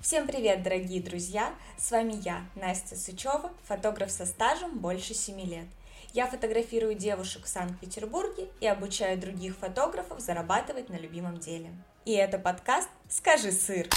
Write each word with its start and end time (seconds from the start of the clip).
Всем 0.00 0.26
привет, 0.26 0.62
дорогие 0.62 1.02
друзья! 1.02 1.52
С 1.76 1.90
вами 1.90 2.14
я, 2.24 2.46
Настя 2.54 2.96
Сычева, 2.96 3.50
фотограф 3.64 4.10
со 4.10 4.24
стажем 4.24 4.78
больше 4.78 5.12
7 5.12 5.38
лет. 5.42 5.66
Я 6.14 6.26
фотографирую 6.26 6.94
девушек 6.94 7.44
в 7.44 7.48
Санкт-Петербурге 7.48 8.48
и 8.60 8.66
обучаю 8.66 9.18
других 9.18 9.54
фотографов 9.56 10.20
зарабатывать 10.20 10.88
на 10.88 10.94
любимом 10.96 11.36
деле. 11.38 11.70
И 12.06 12.12
это 12.14 12.38
подкаст 12.38 12.88
«Скажи 13.10 13.52
сыр». 13.52 13.88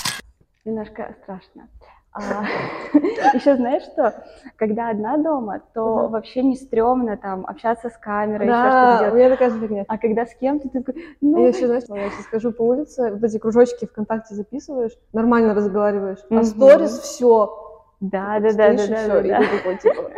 Немножко 0.65 1.15
страшно. 1.23 1.69
А, 2.13 2.43
еще 3.33 3.55
знаешь 3.55 3.83
что, 3.83 4.13
когда 4.57 4.89
одна 4.89 5.17
дома, 5.17 5.61
то 5.73 5.79
uh-huh. 5.79 6.07
вообще 6.09 6.43
не 6.43 6.57
стрёмно 6.57 7.15
там 7.15 7.45
общаться 7.45 7.89
с 7.89 7.97
камерой, 7.97 8.47
да, 8.47 8.61
еще 8.61 8.71
что-то 8.71 8.99
делать. 8.99 9.13
у 9.13 9.17
меня 9.17 9.29
такая 9.29 9.49
же 9.49 9.59
фигня. 9.59 9.85
А 9.87 9.97
когда 9.97 10.25
с 10.25 10.35
кем-то, 10.35 10.67
ты 10.67 10.83
такой, 10.83 11.05
ну... 11.21 11.41
Я 11.41 11.47
еще, 11.49 11.67
знаешь, 11.67 11.83
я 11.87 12.09
сейчас 12.09 12.25
скажу 12.25 12.51
по 12.51 12.63
улице, 12.63 13.11
вот 13.11 13.23
эти 13.23 13.37
кружочки 13.37 13.85
ВКонтакте 13.85 14.35
записываешь, 14.35 14.91
нормально 15.13 15.53
разговариваешь, 15.53 16.19
uh-huh. 16.29 16.39
а 16.39 16.43
сторис 16.43 16.99
все. 16.99 17.85
Да, 18.01 18.39
да, 18.39 18.51
да, 18.53 18.73
да, 18.73 18.87
да, 18.87 19.21
да. 19.21 19.37
И 19.39 19.47
ты 19.47 19.57
такой, 19.57 19.77
типа... 19.77 20.11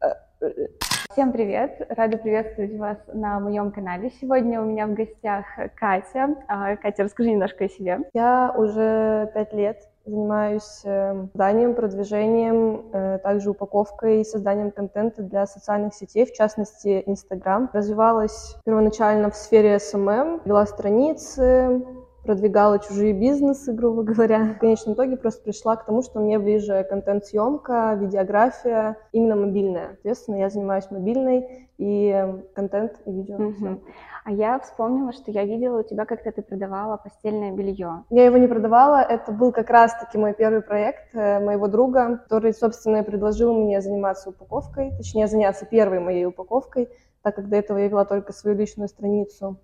«Э, 0.00 0.06
э, 0.40 0.46
э». 0.46 0.66
Всем 1.12 1.32
привет! 1.32 1.86
Рада 1.88 2.18
приветствовать 2.18 2.76
вас 2.76 2.98
на 3.12 3.38
моем 3.38 3.70
канале. 3.70 4.10
Сегодня 4.20 4.60
у 4.60 4.64
меня 4.64 4.86
в 4.86 4.94
гостях 4.94 5.46
Катя. 5.76 6.34
А, 6.48 6.76
Катя, 6.76 7.04
расскажи 7.04 7.30
немножко 7.30 7.64
о 7.64 7.68
себе. 7.68 8.00
Я 8.12 8.52
уже 8.54 9.30
пять 9.32 9.52
лет 9.54 9.78
занимаюсь 10.06 10.82
эм, 10.84 11.28
созданием, 11.32 11.74
продвижением, 11.74 12.86
э, 12.92 13.18
также 13.22 13.50
упаковкой 13.50 14.20
и 14.20 14.24
созданием 14.24 14.70
контента 14.70 15.22
для 15.22 15.46
социальных 15.46 15.94
сетей, 15.94 16.24
в 16.24 16.32
частности, 16.32 17.02
Инстаграм. 17.06 17.68
Развивалась 17.72 18.56
первоначально 18.64 19.30
в 19.30 19.36
сфере 19.36 19.76
SMM, 19.76 20.42
вела 20.44 20.64
страницы, 20.66 21.84
продвигала 22.26 22.78
чужие 22.78 23.12
бизнесы, 23.12 23.72
грубо 23.72 24.02
говоря. 24.02 24.54
В 24.54 24.58
конечном 24.58 24.94
итоге 24.94 25.16
просто 25.16 25.42
пришла 25.42 25.76
к 25.76 25.86
тому, 25.86 26.02
что 26.02 26.20
мне 26.20 26.38
ближе 26.38 26.84
контент-съемка, 26.88 27.96
видеография, 27.98 28.98
именно 29.12 29.36
мобильная. 29.36 29.90
Соответственно, 29.94 30.36
я 30.36 30.50
занимаюсь 30.50 30.90
мобильной 30.90 31.68
и 31.78 32.26
контент, 32.54 32.92
и 33.06 33.12
видео. 33.12 33.36
Угу. 33.36 33.80
А 34.24 34.32
я 34.32 34.58
вспомнила, 34.58 35.12
что 35.12 35.30
я 35.30 35.44
видела 35.44 35.80
у 35.80 35.82
тебя, 35.84 36.04
как-то 36.04 36.32
ты 36.32 36.42
продавала 36.42 36.96
постельное 36.96 37.52
белье. 37.52 38.02
Я 38.10 38.24
его 38.24 38.36
не 38.38 38.48
продавала, 38.48 39.00
это 39.00 39.30
был 39.30 39.52
как 39.52 39.70
раз-таки 39.70 40.18
мой 40.18 40.34
первый 40.34 40.62
проект 40.62 41.14
э, 41.14 41.38
моего 41.38 41.68
друга, 41.68 42.16
который, 42.24 42.52
собственно, 42.52 43.04
предложил 43.04 43.54
мне 43.54 43.80
заниматься 43.80 44.30
упаковкой, 44.30 44.90
точнее, 44.96 45.28
заняться 45.28 45.64
первой 45.64 46.00
моей 46.00 46.26
упаковкой, 46.26 46.88
так 47.22 47.36
как 47.36 47.48
до 47.48 47.56
этого 47.56 47.78
я 47.78 47.86
вела 47.86 48.04
только 48.04 48.32
свою 48.32 48.56
личную 48.56 48.88
страницу. 48.88 49.58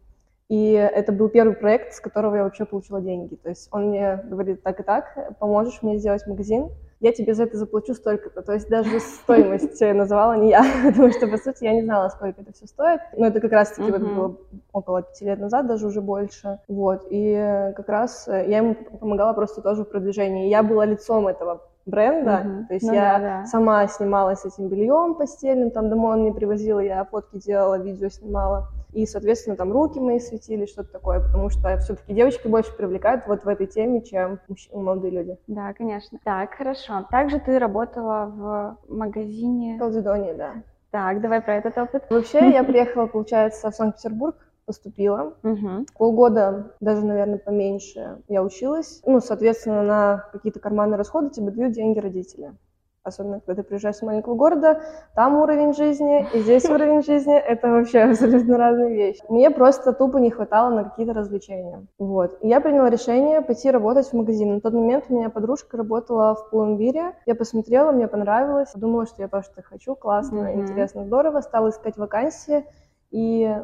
И 0.52 0.72
это 0.72 1.12
был 1.12 1.30
первый 1.30 1.56
проект, 1.56 1.94
с 1.94 2.00
которого 2.00 2.36
я 2.36 2.42
вообще 2.42 2.66
получила 2.66 3.00
деньги. 3.00 3.36
То 3.36 3.48
есть 3.48 3.68
он 3.70 3.88
мне 3.88 4.20
говорит, 4.22 4.62
так 4.62 4.80
и 4.80 4.82
так, 4.82 5.38
поможешь 5.38 5.80
мне 5.80 5.96
сделать 5.96 6.26
магазин, 6.26 6.68
я 7.00 7.10
тебе 7.12 7.32
за 7.32 7.44
это 7.44 7.56
заплачу 7.56 7.94
столько-то. 7.94 8.42
То 8.42 8.52
есть 8.52 8.68
даже 8.68 9.00
стоимость 9.00 9.80
называла 9.80 10.34
не 10.34 10.50
я, 10.50 10.62
потому 10.84 11.10
что, 11.10 11.26
по 11.26 11.38
сути, 11.38 11.64
я 11.64 11.72
не 11.72 11.80
знала, 11.80 12.10
сколько 12.10 12.42
это 12.42 12.52
все 12.52 12.66
стоит. 12.66 13.00
Но 13.16 13.28
это 13.28 13.40
как 13.40 13.50
раз-таки 13.50 13.90
вот 13.90 14.02
было 14.02 14.36
около 14.74 15.00
пяти 15.00 15.24
лет 15.24 15.40
назад, 15.40 15.66
даже 15.66 15.86
уже 15.86 16.02
больше. 16.02 16.58
Вот, 16.68 17.06
и 17.08 17.72
как 17.74 17.88
раз 17.88 18.26
я 18.28 18.58
ему 18.58 18.74
помогала 18.74 19.32
просто 19.32 19.62
тоже 19.62 19.84
в 19.84 19.88
продвижении. 19.88 20.50
Я 20.50 20.62
была 20.62 20.84
лицом 20.84 21.28
этого 21.28 21.62
бренда, 21.86 22.42
uh-huh. 22.44 22.66
то 22.68 22.74
есть 22.74 22.86
ну, 22.86 22.92
я 22.92 23.18
да, 23.18 23.18
да. 23.18 23.46
сама 23.46 23.88
снималась 23.88 24.44
этим 24.44 24.68
бельем 24.68 25.14
постельным, 25.14 25.70
там 25.70 25.88
домой 25.88 26.12
он 26.12 26.20
мне 26.20 26.32
привозил, 26.32 26.78
я 26.78 27.04
фотки 27.04 27.38
делала, 27.38 27.78
видео 27.78 28.10
снимала 28.10 28.68
и, 28.92 29.06
соответственно, 29.06 29.56
там 29.56 29.72
руки 29.72 29.98
мои 29.98 30.18
светили, 30.18 30.66
что-то 30.66 30.92
такое, 30.92 31.20
потому 31.20 31.48
что 31.48 31.76
все-таки 31.78 32.12
девочки 32.12 32.46
больше 32.46 32.76
привлекают 32.76 33.26
вот 33.26 33.44
в 33.44 33.48
этой 33.48 33.66
теме, 33.66 34.02
чем 34.02 34.38
молодые 34.72 35.12
люди. 35.12 35.38
Да, 35.46 35.72
конечно. 35.72 36.18
Так, 36.24 36.54
хорошо. 36.54 37.06
Также 37.10 37.40
ты 37.40 37.58
работала 37.58 38.26
в 38.26 38.78
магазине... 38.88 39.78
Колдидоне, 39.78 40.34
да. 40.34 40.54
Так, 40.90 41.22
давай 41.22 41.40
про 41.40 41.56
этот 41.56 41.78
опыт. 41.78 42.04
Вообще, 42.10 42.50
я 42.50 42.64
приехала, 42.64 43.06
получается, 43.06 43.70
в 43.70 43.74
Санкт-Петербург, 43.74 44.36
поступила. 44.66 45.34
Угу. 45.42 45.86
Полгода, 45.96 46.72
даже, 46.80 47.04
наверное, 47.04 47.38
поменьше, 47.38 48.18
я 48.28 48.42
училась. 48.42 49.02
Ну, 49.06 49.20
соответственно, 49.20 49.82
на 49.82 50.28
какие-то 50.32 50.60
карманные 50.60 50.96
расходы 50.98 51.30
тебе 51.30 51.50
дают 51.50 51.72
деньги 51.72 51.98
родители 51.98 52.52
особенно 53.04 53.40
когда 53.40 53.62
ты 53.62 53.68
приезжаешь 53.68 53.96
с 53.96 54.02
маленького 54.02 54.34
города, 54.34 54.80
там 55.14 55.36
уровень 55.36 55.74
жизни 55.74 56.26
и 56.32 56.40
здесь 56.40 56.64
уровень 56.68 57.02
жизни, 57.02 57.36
это 57.36 57.68
вообще 57.68 58.00
абсолютно 58.00 58.56
разные 58.56 58.94
вещи. 58.94 59.22
Мне 59.28 59.50
просто 59.50 59.92
тупо 59.92 60.18
не 60.18 60.30
хватало 60.30 60.70
на 60.70 60.84
какие-то 60.84 61.12
развлечения. 61.12 61.86
Вот. 61.98 62.38
И 62.40 62.48
я 62.48 62.60
приняла 62.60 62.90
решение 62.90 63.42
пойти 63.42 63.70
работать 63.70 64.06
в 64.06 64.12
магазин. 64.12 64.54
На 64.54 64.60
тот 64.60 64.72
момент 64.72 65.06
у 65.08 65.14
меня 65.14 65.30
подружка 65.30 65.76
работала 65.76 66.34
в 66.34 66.50
Пулумбире. 66.50 67.14
Я 67.26 67.34
посмотрела, 67.34 67.92
мне 67.92 68.08
понравилось, 68.08 68.70
подумала, 68.72 69.06
что 69.06 69.22
я 69.22 69.28
тоже 69.28 69.48
так 69.54 69.66
хочу, 69.66 69.94
классно, 69.94 70.40
mm-hmm. 70.40 70.60
интересно, 70.60 71.04
здорово. 71.04 71.40
Стала 71.40 71.70
искать 71.70 71.96
вакансии 71.96 72.64
и, 73.10 73.54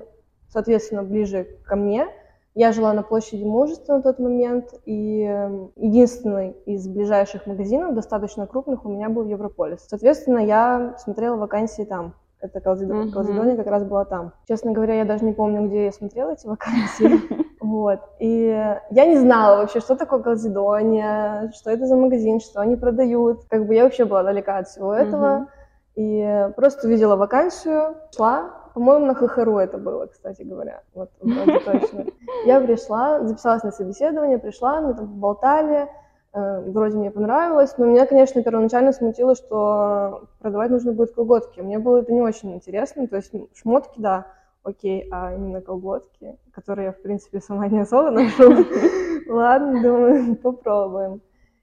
соответственно, 0.49 1.03
ближе 1.03 1.47
ко 1.65 1.77
мне— 1.77 2.09
я 2.55 2.73
жила 2.73 2.93
на 2.93 3.03
площади 3.03 3.45
Мужества 3.45 3.95
на 3.95 4.03
тот 4.03 4.19
момент, 4.19 4.75
и 4.85 5.23
эм, 5.23 5.71
единственный 5.77 6.57
из 6.67 6.89
ближайших 6.89 7.47
магазинов, 7.47 7.95
достаточно 7.95 8.47
крупных, 8.47 8.85
у 8.85 8.89
меня 8.89 9.09
был 9.09 9.25
Европолис. 9.25 9.87
Соответственно, 9.87 10.39
я 10.39 10.97
смотрела 10.99 11.37
вакансии 11.37 11.85
там. 11.85 12.15
Это 12.41 12.61
Калзидония 12.61 13.55
uh-huh. 13.55 13.57
как 13.57 13.67
раз 13.67 13.85
была 13.85 14.05
там. 14.05 14.33
Честно 14.47 14.73
говоря, 14.73 14.95
я 14.95 15.05
даже 15.05 15.25
не 15.25 15.33
помню, 15.33 15.67
где 15.67 15.87
я 15.87 15.93
смотрела 15.93 16.33
эти 16.33 16.47
вакансии. 16.47 17.47
Вот. 17.61 18.01
И 18.19 18.47
я 18.91 19.05
не 19.05 19.19
знала 19.19 19.59
вообще, 19.59 19.81
что 19.81 19.95
такое 19.95 20.21
Калзидония, 20.21 21.53
что 21.55 21.71
это 21.71 21.87
за 21.87 21.97
магазин, 21.97 22.41
что 22.41 22.61
они 22.61 22.77
продают. 22.77 23.45
Как 23.51 23.67
бы 23.67 23.75
я 23.75 23.85
вообще 23.85 24.05
была 24.05 24.23
далека 24.23 24.59
от 24.59 24.69
всего 24.69 24.95
этого. 24.95 25.49
И 25.95 26.49
просто 26.57 26.87
увидела 26.87 27.17
вакансию, 27.17 27.97
шла, 28.17 28.58
по-моему, 28.79 29.07
на 29.07 29.15
ХХРУ 29.15 29.59
это 29.59 29.77
было, 29.77 30.07
кстати 30.07 30.43
говоря. 30.43 30.83
Вот, 30.95 31.11
вроде 31.21 31.59
точно. 31.59 32.07
Я 32.47 32.61
пришла, 32.61 33.25
записалась 33.27 33.65
на 33.65 33.73
собеседование, 33.73 34.39
пришла, 34.39 34.81
мы 34.81 34.95
там 34.95 35.09
поболтали, 35.09 35.89
э, 36.33 36.61
вроде 36.71 36.97
мне 36.97 37.11
понравилось, 37.11 37.77
но 37.77 37.87
меня, 37.87 38.07
конечно, 38.07 38.41
первоначально 38.41 38.93
смутило, 38.93 39.35
что 39.35 40.29
продавать 40.39 40.71
нужно 40.71 40.93
будет 40.93 41.13
колготки. 41.13 41.59
Мне 41.59 41.81
было 41.81 42.03
это 42.03 42.13
не 42.13 42.21
очень 42.21 42.55
интересно, 42.55 43.09
то 43.09 43.17
есть 43.17 43.33
шмотки, 43.53 43.99
да, 44.01 44.27
окей, 44.63 45.09
а 45.11 45.35
именно 45.35 45.61
колготки, 45.61 46.39
которые 46.53 46.87
я, 46.87 46.93
в 46.93 47.03
принципе, 47.03 47.41
сама 47.41 47.67
не 47.67 47.81
особо 47.81 48.13
ношу. 48.13 48.65
Ладно, 49.29 49.83
думаю, 49.83 50.37
попробуем. 50.43 51.21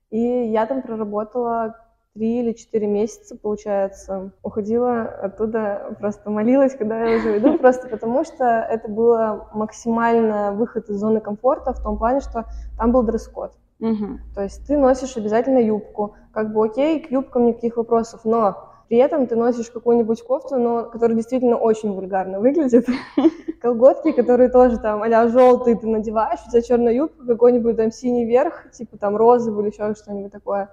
И 0.10 0.20
я 0.20 0.66
там 0.66 0.82
проработала 0.82 1.78
три 2.16 2.40
или 2.40 2.54
четыре 2.54 2.88
месяца, 2.88 3.36
получается, 3.36 4.32
уходила 4.42 5.02
оттуда, 5.02 5.98
просто 6.00 6.30
молилась, 6.30 6.74
когда 6.74 7.04
я 7.04 7.18
уже 7.18 7.34
уйду, 7.34 7.58
просто 7.58 7.90
потому 7.90 8.24
что 8.24 8.46
это 8.46 8.88
было 8.88 9.50
максимально 9.54 10.54
выход 10.54 10.90
из 10.90 10.96
зоны 10.96 11.20
комфорта 11.20 11.74
в 11.74 11.84
том 11.84 11.98
плане, 11.98 12.22
что 12.22 12.46
там 12.78 12.94
был 12.94 13.04
дресс-код. 13.04 13.52
Угу. 13.82 14.20
То 14.34 14.44
есть 14.44 14.66
ты 14.66 14.78
носишь 14.78 15.18
обязательно 15.18 15.60
юбку, 15.60 16.16
как 16.34 16.54
бы 16.54 16.66
окей, 16.66 17.02
к 17.02 17.12
юбкам 17.12 17.48
никаких 17.48 17.76
вопросов, 17.76 18.22
но 18.24 18.70
при 18.88 18.98
этом 18.98 19.28
ты 19.28 19.36
носишь 19.36 19.70
какую-нибудь 19.70 20.24
кофту, 20.24 20.56
но 20.56 20.86
которая 20.86 21.18
действительно 21.18 21.58
очень 21.58 21.92
вульгарно 21.92 22.40
выглядит. 22.40 22.88
Колготки, 23.62 24.14
которые 24.14 24.50
тоже 24.50 24.78
там 24.78 25.04
а 25.04 25.28
желтые 25.28 25.76
ты 25.76 25.86
надеваешь, 25.86 26.40
у 26.48 26.52
тебя 26.52 26.62
черная 26.62 26.94
юбка, 26.94 27.26
какой-нибудь 27.26 27.76
там 27.76 27.92
синий 27.92 28.24
верх, 28.24 28.72
типа 28.72 28.98
там 28.98 29.18
розовый 29.18 29.66
или 29.66 29.74
еще 29.74 29.94
что-нибудь 29.96 30.32
такое 30.32 30.70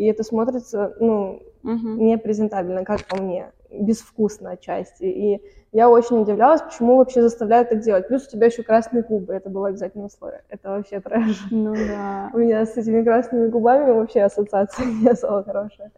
и 0.00 0.06
это 0.06 0.24
смотрится, 0.24 0.96
ну, 0.98 1.42
угу. 1.62 1.88
непрезентабельно, 1.88 2.86
как 2.86 3.06
по 3.06 3.20
мне, 3.20 3.52
безвкусно 3.70 4.52
отчасти. 4.52 5.04
И 5.04 5.42
я 5.72 5.90
очень 5.90 6.22
удивлялась, 6.22 6.62
почему 6.62 6.96
вообще 6.96 7.20
заставляют 7.20 7.68
так 7.68 7.80
делать. 7.80 8.08
Плюс 8.08 8.26
у 8.26 8.30
тебя 8.30 8.46
еще 8.46 8.62
красные 8.62 9.02
губы, 9.02 9.34
это 9.34 9.50
было 9.50 9.68
обязательное 9.68 10.06
условие. 10.06 10.42
Это 10.48 10.70
вообще 10.70 11.00
трэш. 11.00 11.48
Ну 11.50 11.74
да. 11.74 12.30
У 12.32 12.38
меня 12.38 12.64
с 12.64 12.78
этими 12.78 13.04
красными 13.04 13.48
губами 13.48 13.90
вообще 13.90 14.22
ассоциация 14.22 14.86
не 15.02 15.08
особо 15.08 15.44
хорошая. 15.44 15.92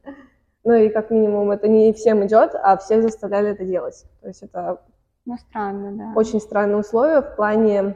Ну 0.65 0.75
и 0.75 0.89
как 0.89 1.11
минимум 1.11 1.53
это 1.53 1.69
не 1.69 1.93
всем 1.93 2.27
идет, 2.27 2.57
а 2.57 2.77
всех 2.79 3.03
заставляли 3.05 3.51
это 3.51 3.65
делать. 3.65 4.05
То 4.21 4.27
есть 4.27 4.43
это 4.43 4.81
ну, 5.27 5.37
странно, 5.39 5.93
да. 5.93 6.13
очень 6.19 6.41
странные 6.41 6.79
условия 6.79 7.21
в 7.21 7.37
плане 7.37 7.95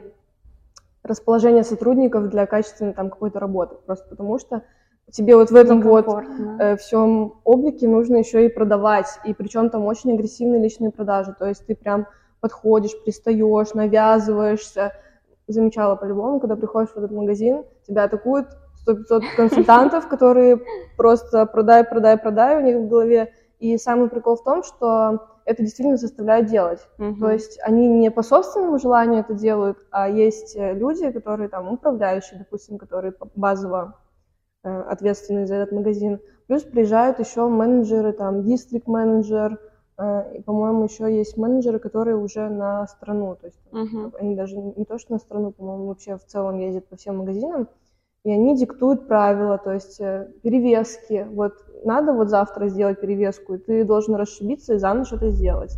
расположения 1.03 1.63
сотрудников 1.65 2.29
для 2.29 2.45
качественной 2.45 2.93
там 2.93 3.09
какой-то 3.09 3.41
работы. 3.41 3.75
Просто 3.85 4.07
потому 4.07 4.39
что 4.39 4.63
тебе 5.11 5.35
вот 5.35 5.51
в 5.51 5.55
этом 5.55 5.81
вот 5.81 6.07
э, 6.59 6.75
всем 6.77 7.35
облике 7.43 7.87
нужно 7.87 8.17
еще 8.17 8.45
и 8.45 8.49
продавать, 8.49 9.19
и 9.23 9.33
причем 9.33 9.69
там 9.69 9.85
очень 9.85 10.13
агрессивные 10.13 10.61
личные 10.61 10.91
продажи, 10.91 11.33
то 11.37 11.45
есть 11.45 11.65
ты 11.65 11.75
прям 11.75 12.07
подходишь, 12.41 12.91
пристаешь, 13.03 13.73
навязываешься. 13.73 14.93
Замечала 15.47 15.95
по-любому, 15.95 16.41
когда 16.41 16.57
приходишь 16.57 16.91
в 16.91 16.97
этот 16.97 17.11
магазин, 17.11 17.63
тебя 17.87 18.03
атакуют 18.03 18.47
100-500 18.85 19.21
консультантов, 19.37 20.07
которые 20.09 20.61
просто 20.97 21.45
продай, 21.45 21.85
продай, 21.85 22.17
продай, 22.17 22.57
у 22.57 22.61
них 22.61 22.77
в 22.77 22.87
голове 22.89 23.33
И 23.59 23.77
самый 23.77 24.09
прикол 24.09 24.35
в 24.35 24.43
том, 24.43 24.63
что 24.63 25.25
это 25.45 25.63
действительно 25.63 25.95
заставляют 25.95 26.47
делать. 26.47 26.85
Угу. 26.99 27.21
То 27.21 27.31
есть 27.31 27.57
они 27.63 27.87
не 27.87 28.11
по 28.11 28.23
собственному 28.23 28.77
желанию 28.77 29.21
это 29.21 29.33
делают, 29.33 29.77
а 29.89 30.09
есть 30.09 30.57
люди, 30.57 31.09
которые 31.11 31.47
там 31.47 31.71
управляющие, 31.71 32.39
допустим, 32.39 32.77
которые 32.77 33.13
базово 33.35 33.95
э, 34.67 34.81
ответственны 34.81 35.45
за 35.45 35.55
этот 35.55 35.71
магазин. 35.71 36.19
Плюс 36.47 36.63
приезжают 36.63 37.19
еще 37.19 37.47
менеджеры, 37.47 38.13
там, 38.13 38.43
дистрикт-менеджер, 38.43 39.59
э, 39.97 40.37
и, 40.37 40.41
по-моему, 40.41 40.83
еще 40.83 41.15
есть 41.15 41.37
менеджеры, 41.37 41.79
которые 41.79 42.17
уже 42.17 42.49
на 42.49 42.87
страну. 42.87 43.35
То 43.35 43.47
есть 43.47 43.59
угу. 43.71 44.11
они 44.19 44.35
даже 44.35 44.57
не 44.57 44.85
то, 44.85 44.97
что 44.97 45.13
на 45.13 45.19
страну, 45.19 45.51
по-моему, 45.51 45.87
вообще 45.87 46.17
в 46.17 46.25
целом 46.25 46.59
ездят 46.59 46.87
по 46.87 46.95
всем 46.95 47.17
магазинам 47.17 47.67
и 48.27 48.31
они 48.31 48.57
диктуют 48.57 49.07
правила, 49.07 49.57
то 49.57 49.71
есть 49.71 50.01
э, 50.01 50.27
перевески. 50.43 51.25
Вот 51.31 51.53
надо 51.85 52.11
вот 52.11 52.27
завтра 52.27 52.67
сделать 52.67 52.99
перевеску, 52.99 53.53
и 53.53 53.57
ты 53.57 53.85
должен 53.85 54.15
расшибиться 54.15 54.73
и 54.73 54.79
за 54.79 54.93
ночь 54.93 55.13
это 55.13 55.31
сделать. 55.31 55.77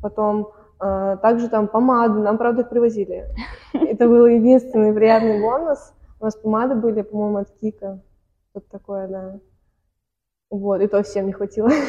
Потом 0.00 0.52
э, 0.80 1.18
также 1.20 1.50
там 1.50 1.68
помады, 1.68 2.20
нам, 2.20 2.38
правда, 2.38 2.62
их 2.62 2.70
привозили. 2.70 3.26
Это 3.74 4.08
был 4.08 4.24
единственный 4.24 4.94
приятный 4.94 5.42
бонус. 5.42 5.92
У 6.18 6.24
нас 6.24 6.34
помады 6.36 6.76
были, 6.76 7.02
по-моему, 7.02 7.36
от 7.36 7.50
Кика. 7.60 8.00
Что-то 8.52 8.70
такое, 8.70 9.08
да. 9.08 9.40
Вот, 10.50 10.82
и 10.82 10.86
то 10.86 11.02
всем 11.02 11.26
не 11.26 11.32
хватило. 11.32 11.70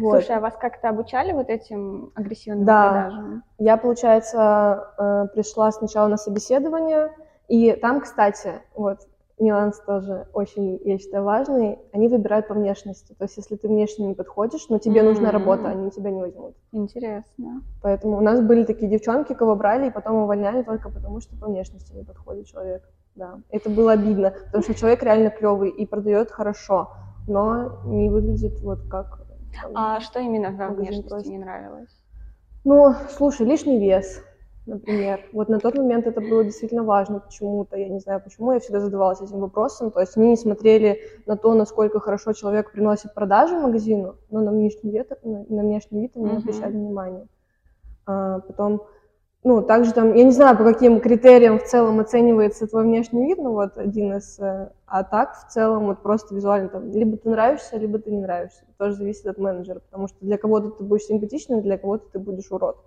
Вот. 0.00 0.20
Слушай, 0.22 0.36
а 0.38 0.40
вас 0.40 0.54
как-то 0.58 0.88
обучали 0.88 1.32
вот 1.32 1.50
этим 1.50 2.10
агрессивным 2.14 2.64
да. 2.64 2.90
продажам? 2.90 3.44
Я, 3.58 3.76
получается, 3.76 4.94
э, 4.96 5.26
пришла 5.34 5.70
сначала 5.72 6.08
на 6.08 6.16
собеседование, 6.16 7.14
и 7.48 7.72
там, 7.72 8.00
кстати, 8.00 8.62
вот 8.74 9.00
нюанс 9.38 9.78
тоже 9.80 10.26
очень, 10.32 10.80
я 10.84 10.98
считаю, 10.98 11.24
важный. 11.24 11.78
Они 11.92 12.08
выбирают 12.08 12.48
по 12.48 12.54
внешности. 12.54 13.12
То 13.12 13.24
есть, 13.24 13.36
если 13.36 13.56
ты 13.56 13.68
внешне 13.68 14.06
не 14.06 14.14
подходишь, 14.14 14.68
но 14.70 14.78
тебе 14.78 15.02
mm-hmm. 15.02 15.04
нужна 15.04 15.30
работа, 15.30 15.68
они 15.68 15.90
тебя 15.90 16.10
не 16.10 16.20
возьмут. 16.22 16.56
Интересно. 16.72 17.62
Поэтому 17.82 18.16
у 18.16 18.20
нас 18.22 18.40
были 18.40 18.64
такие 18.64 18.90
девчонки, 18.90 19.34
кого 19.34 19.54
брали, 19.54 19.88
и 19.88 19.92
потом 19.92 20.16
увольняли 20.16 20.62
только 20.62 20.88
потому, 20.88 21.20
что 21.20 21.36
по 21.36 21.46
внешности 21.46 21.92
не 21.92 22.04
подходит 22.04 22.46
человек. 22.46 22.88
Да, 23.14 23.40
это 23.50 23.70
было 23.70 23.92
обидно, 23.92 24.32
потому 24.46 24.64
что 24.64 24.74
человек 24.74 25.02
реально 25.02 25.30
клевый 25.30 25.70
и 25.70 25.86
продает 25.86 26.30
хорошо, 26.30 26.90
но 27.28 27.80
не 27.84 28.08
выглядит 28.10 28.60
вот 28.60 28.80
как. 28.90 29.20
Там, 29.62 29.70
а 29.74 30.00
что 30.00 30.18
именно 30.18 30.50
во 30.50 30.74
внешности 30.74 31.08
просто. 31.08 31.30
не 31.30 31.38
нравилось? 31.38 31.90
Ну, 32.64 32.92
слушай, 33.10 33.46
лишний 33.46 33.78
вес 33.78 34.20
например. 34.66 35.20
Вот 35.32 35.48
на 35.48 35.58
тот 35.58 35.76
момент 35.76 36.06
это 36.06 36.20
было 36.20 36.44
действительно 36.44 36.84
важно 36.84 37.20
почему-то, 37.20 37.76
я 37.76 37.88
не 37.88 38.00
знаю 38.00 38.20
почему, 38.22 38.52
я 38.52 38.60
всегда 38.60 38.80
задавалась 38.80 39.20
этим 39.20 39.40
вопросом, 39.40 39.90
то 39.90 40.00
есть 40.00 40.16
они 40.16 40.30
не 40.30 40.36
смотрели 40.36 41.00
на 41.26 41.36
то, 41.36 41.54
насколько 41.54 42.00
хорошо 42.00 42.32
человек 42.32 42.72
приносит 42.72 43.14
продажи 43.14 43.58
магазину, 43.58 44.16
но 44.30 44.40
на 44.40 44.50
внешний 44.52 44.90
вид, 44.90 45.10
на 45.22 45.62
внешний 45.62 46.02
вид 46.02 46.12
они 46.16 46.26
uh-huh. 46.26 46.38
обращали 46.38 46.72
внимание. 46.72 47.26
А, 48.06 48.40
потом, 48.40 48.82
ну, 49.44 49.62
также 49.62 49.92
там, 49.92 50.14
я 50.14 50.24
не 50.24 50.30
знаю, 50.30 50.56
по 50.56 50.64
каким 50.64 51.00
критериям 51.00 51.58
в 51.58 51.64
целом 51.64 52.00
оценивается 52.00 52.66
твой 52.66 52.84
внешний 52.84 53.26
вид, 53.26 53.38
ну, 53.38 53.52
вот 53.52 53.76
один 53.76 54.14
из, 54.14 54.38
э, 54.40 54.70
а 54.86 55.04
так 55.04 55.36
в 55.36 55.48
целом 55.48 55.84
вот 55.84 56.02
просто 56.02 56.34
визуально 56.34 56.70
там, 56.70 56.90
либо 56.90 57.18
ты 57.18 57.28
нравишься, 57.28 57.76
либо 57.76 57.98
ты 57.98 58.10
не 58.10 58.22
нравишься, 58.22 58.62
это 58.62 58.72
тоже 58.78 58.94
зависит 58.94 59.26
от 59.26 59.36
менеджера, 59.36 59.80
потому 59.80 60.08
что 60.08 60.16
для 60.22 60.38
кого-то 60.38 60.70
ты 60.70 60.82
будешь 60.82 61.04
симпатичным, 61.04 61.60
для 61.60 61.76
кого-то 61.76 62.06
ты 62.10 62.18
будешь 62.18 62.50
урод. 62.50 62.78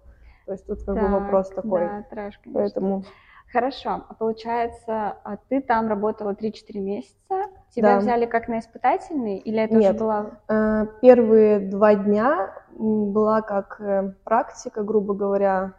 То 0.48 0.54
есть 0.54 0.66
тут 0.66 0.84
как 0.84 0.96
так, 0.96 1.04
бы 1.04 1.20
вопрос 1.20 1.50
такой. 1.50 1.82
Да, 1.82 2.06
трэш, 2.10 2.40
конечно. 2.40 2.62
Поэтому... 2.62 3.04
Хорошо, 3.52 4.04
а 4.10 4.14
получается, 4.14 5.16
а 5.24 5.38
ты 5.50 5.62
там 5.62 5.88
работала 5.88 6.32
3-4 6.32 6.80
месяца, 6.80 7.46
тебя 7.70 7.94
да. 7.94 8.00
взяли 8.00 8.26
как 8.26 8.48
на 8.48 8.60
испытательный, 8.60 9.38
или 9.38 9.62
это 9.62 9.76
Нет. 9.76 9.96
уже 9.96 10.04
была... 10.04 10.26
Э, 10.50 10.88
первые 11.02 11.60
два 11.60 11.96
дня 11.96 12.52
была 12.78 13.42
как 13.42 13.80
э, 13.80 14.14
практика, 14.24 14.84
грубо 14.84 15.14
говоря. 15.14 15.74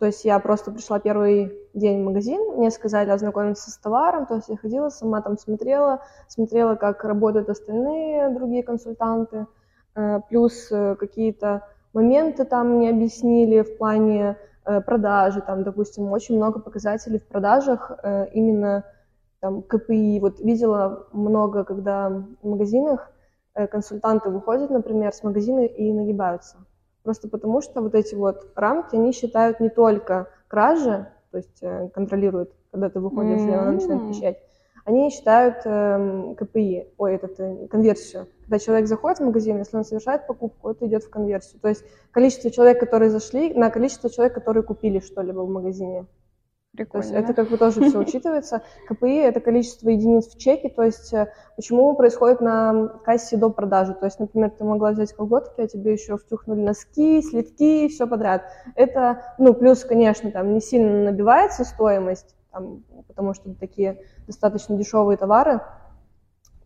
То 0.00 0.06
есть 0.06 0.24
я 0.24 0.38
просто 0.40 0.72
пришла 0.72 0.98
первый 0.98 1.52
день 1.74 2.02
в 2.02 2.06
магазин, 2.06 2.56
мне 2.56 2.70
сказали 2.70 3.10
ознакомиться 3.10 3.70
с 3.70 3.76
товаром, 3.76 4.26
то 4.26 4.36
есть 4.36 4.48
я 4.48 4.56
ходила 4.56 4.88
сама 4.88 5.20
там 5.20 5.38
смотрела, 5.38 6.02
смотрела, 6.26 6.74
как 6.74 7.04
работают 7.04 7.48
остальные 7.48 8.30
другие 8.30 8.64
консультанты, 8.64 9.46
э, 9.94 10.20
плюс 10.28 10.68
какие-то 10.98 11.68
моменты 11.92 12.44
там 12.44 12.76
мне 12.76 12.90
объяснили 12.90 13.62
в 13.62 13.76
плане 13.78 14.36
э, 14.64 14.80
продажи, 14.80 15.40
там, 15.40 15.62
допустим, 15.62 16.10
очень 16.12 16.36
много 16.36 16.60
показателей 16.60 17.18
в 17.18 17.26
продажах 17.26 17.90
э, 18.02 18.28
именно 18.32 18.84
там 19.40 19.62
КПИ. 19.62 20.18
Вот 20.20 20.40
видела 20.40 21.06
много, 21.12 21.64
когда 21.64 22.08
в 22.08 22.48
магазинах 22.48 23.10
э, 23.54 23.66
консультанты 23.66 24.30
выходят, 24.30 24.70
например, 24.70 25.12
с 25.12 25.22
магазина 25.22 25.64
и 25.64 25.92
нагибаются. 25.92 26.58
Просто 27.02 27.28
потому 27.28 27.62
что 27.62 27.80
вот 27.80 27.94
эти 27.94 28.14
вот 28.14 28.50
рамки, 28.54 28.94
они 28.94 29.12
считают 29.12 29.60
не 29.60 29.70
только 29.70 30.28
кражи, 30.48 31.08
то 31.30 31.38
есть 31.38 31.62
э, 31.62 31.88
контролируют, 31.94 32.52
когда 32.70 32.90
ты 32.90 33.00
выходишь, 33.00 33.40
mm-hmm. 33.40 33.50
и 33.50 33.54
она 33.54 33.72
начинает 33.72 34.08
пищать, 34.08 34.38
они 34.84 35.10
считают 35.10 35.56
э, 35.64 36.34
КПИ, 36.36 36.88
ой, 36.98 37.14
этот, 37.14 37.38
э, 37.38 37.68
конверсию. 37.68 38.26
Когда 38.42 38.58
человек 38.58 38.88
заходит 38.88 39.18
в 39.18 39.24
магазин, 39.24 39.58
если 39.58 39.76
он 39.76 39.84
совершает 39.84 40.26
покупку, 40.26 40.70
это 40.70 40.86
идет 40.86 41.04
в 41.04 41.10
конверсию. 41.10 41.60
То 41.60 41.68
есть 41.68 41.84
количество 42.10 42.50
человек, 42.50 42.80
которые 42.80 43.10
зашли, 43.10 43.54
на 43.54 43.70
количество 43.70 44.10
человек, 44.10 44.34
которые 44.34 44.62
купили 44.62 44.98
что-либо 44.98 45.40
в 45.40 45.50
магазине. 45.50 46.06
Прикольно. 46.80 47.06
То 47.06 47.14
есть 47.14 47.24
это 47.24 47.34
как 47.34 47.50
бы 47.50 47.58
тоже 47.58 47.82
все 47.82 47.98
учитывается. 48.00 48.62
КПИ– 48.88 49.16
это 49.16 49.40
количество 49.40 49.90
единиц 49.90 50.28
в 50.28 50.38
чеке, 50.38 50.70
то 50.70 50.82
есть 50.82 51.12
э, 51.12 51.30
почему 51.54 51.94
происходит 51.94 52.40
на 52.40 52.88
кассе 53.04 53.36
до 53.36 53.50
продажи. 53.50 53.92
То 53.92 54.06
есть, 54.06 54.18
например, 54.18 54.50
ты 54.50 54.64
могла 54.64 54.92
взять 54.92 55.12
колготки, 55.12 55.60
а 55.60 55.68
тебе 55.68 55.92
еще 55.92 56.16
втюхнули 56.16 56.62
носки, 56.62 57.20
слитки, 57.20 57.88
все 57.88 58.06
подряд. 58.06 58.44
Это, 58.76 59.22
ну, 59.36 59.52
плюс, 59.52 59.84
конечно, 59.84 60.30
там 60.30 60.54
не 60.54 60.62
сильно 60.62 61.10
набивается 61.10 61.64
стоимость, 61.64 62.34
там, 62.50 62.82
потому 63.08 63.34
что 63.34 63.54
такие 63.54 64.00
достаточно 64.26 64.74
дешевые 64.74 65.18
товары. 65.18 65.60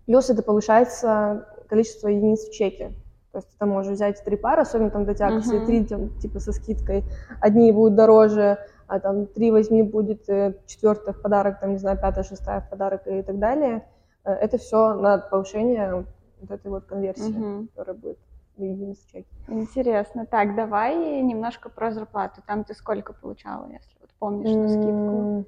Плюс 0.07 0.31
это 0.31 0.45
повышается 0.45 1.49
количество 1.69 2.07
единиц 2.07 2.47
в 2.47 2.53
чеке. 2.53 2.93
То 3.33 3.39
есть 3.39 3.49
ты 3.59 3.67
можешь 3.67 3.93
взять 3.93 4.25
три 4.25 4.37
пары, 4.37 4.63
особенно 4.63 4.91
там 4.91 5.07
до 5.07 5.13
тебя 5.13 5.27
акции, 5.27 5.61
uh-huh. 5.61 5.67
три 5.67 5.85
там, 5.85 6.17
типа 6.21 6.39
со 6.39 6.53
скидкой. 6.53 7.03
Одни 7.41 7.73
будут 7.73 7.97
дороже, 7.97 8.59
а 8.87 9.01
там 9.01 9.27
три 9.27 9.51
возьми 9.51 9.83
будет 9.83 10.29
э, 10.29 10.55
четвертая 10.67 11.15
в 11.15 11.23
подарок, 11.23 11.61
там, 11.61 11.73
не 11.73 11.79
знаю, 11.79 11.99
пятая, 11.99 12.25
шестая 12.25 12.61
в 12.61 12.71
подарок 12.71 13.07
и 13.07 13.23
так 13.23 13.39
далее. 13.39 13.87
Э, 14.25 14.33
это 14.33 14.59
все 14.59 14.95
на 14.95 15.19
повышение 15.19 16.07
вот 16.41 16.51
этой 16.51 16.71
вот 16.71 16.85
конверсии, 16.85 17.35
uh-huh. 17.35 17.69
которая 17.69 17.97
будет 17.97 18.19
в 18.57 18.63
единиц 18.63 18.99
в 18.99 19.11
чеке. 19.11 19.29
Интересно. 19.49 20.27
Так, 20.27 20.55
давай 20.55 21.23
немножко 21.23 21.69
про 21.69 21.93
зарплату. 21.93 22.43
Там 22.47 22.65
ты 22.65 22.75
сколько 22.75 23.13
получала, 23.13 23.67
если 23.67 23.97
вот 24.01 24.11
помнишь 24.19 24.55
на 24.55 24.69
скидку? 24.69 25.47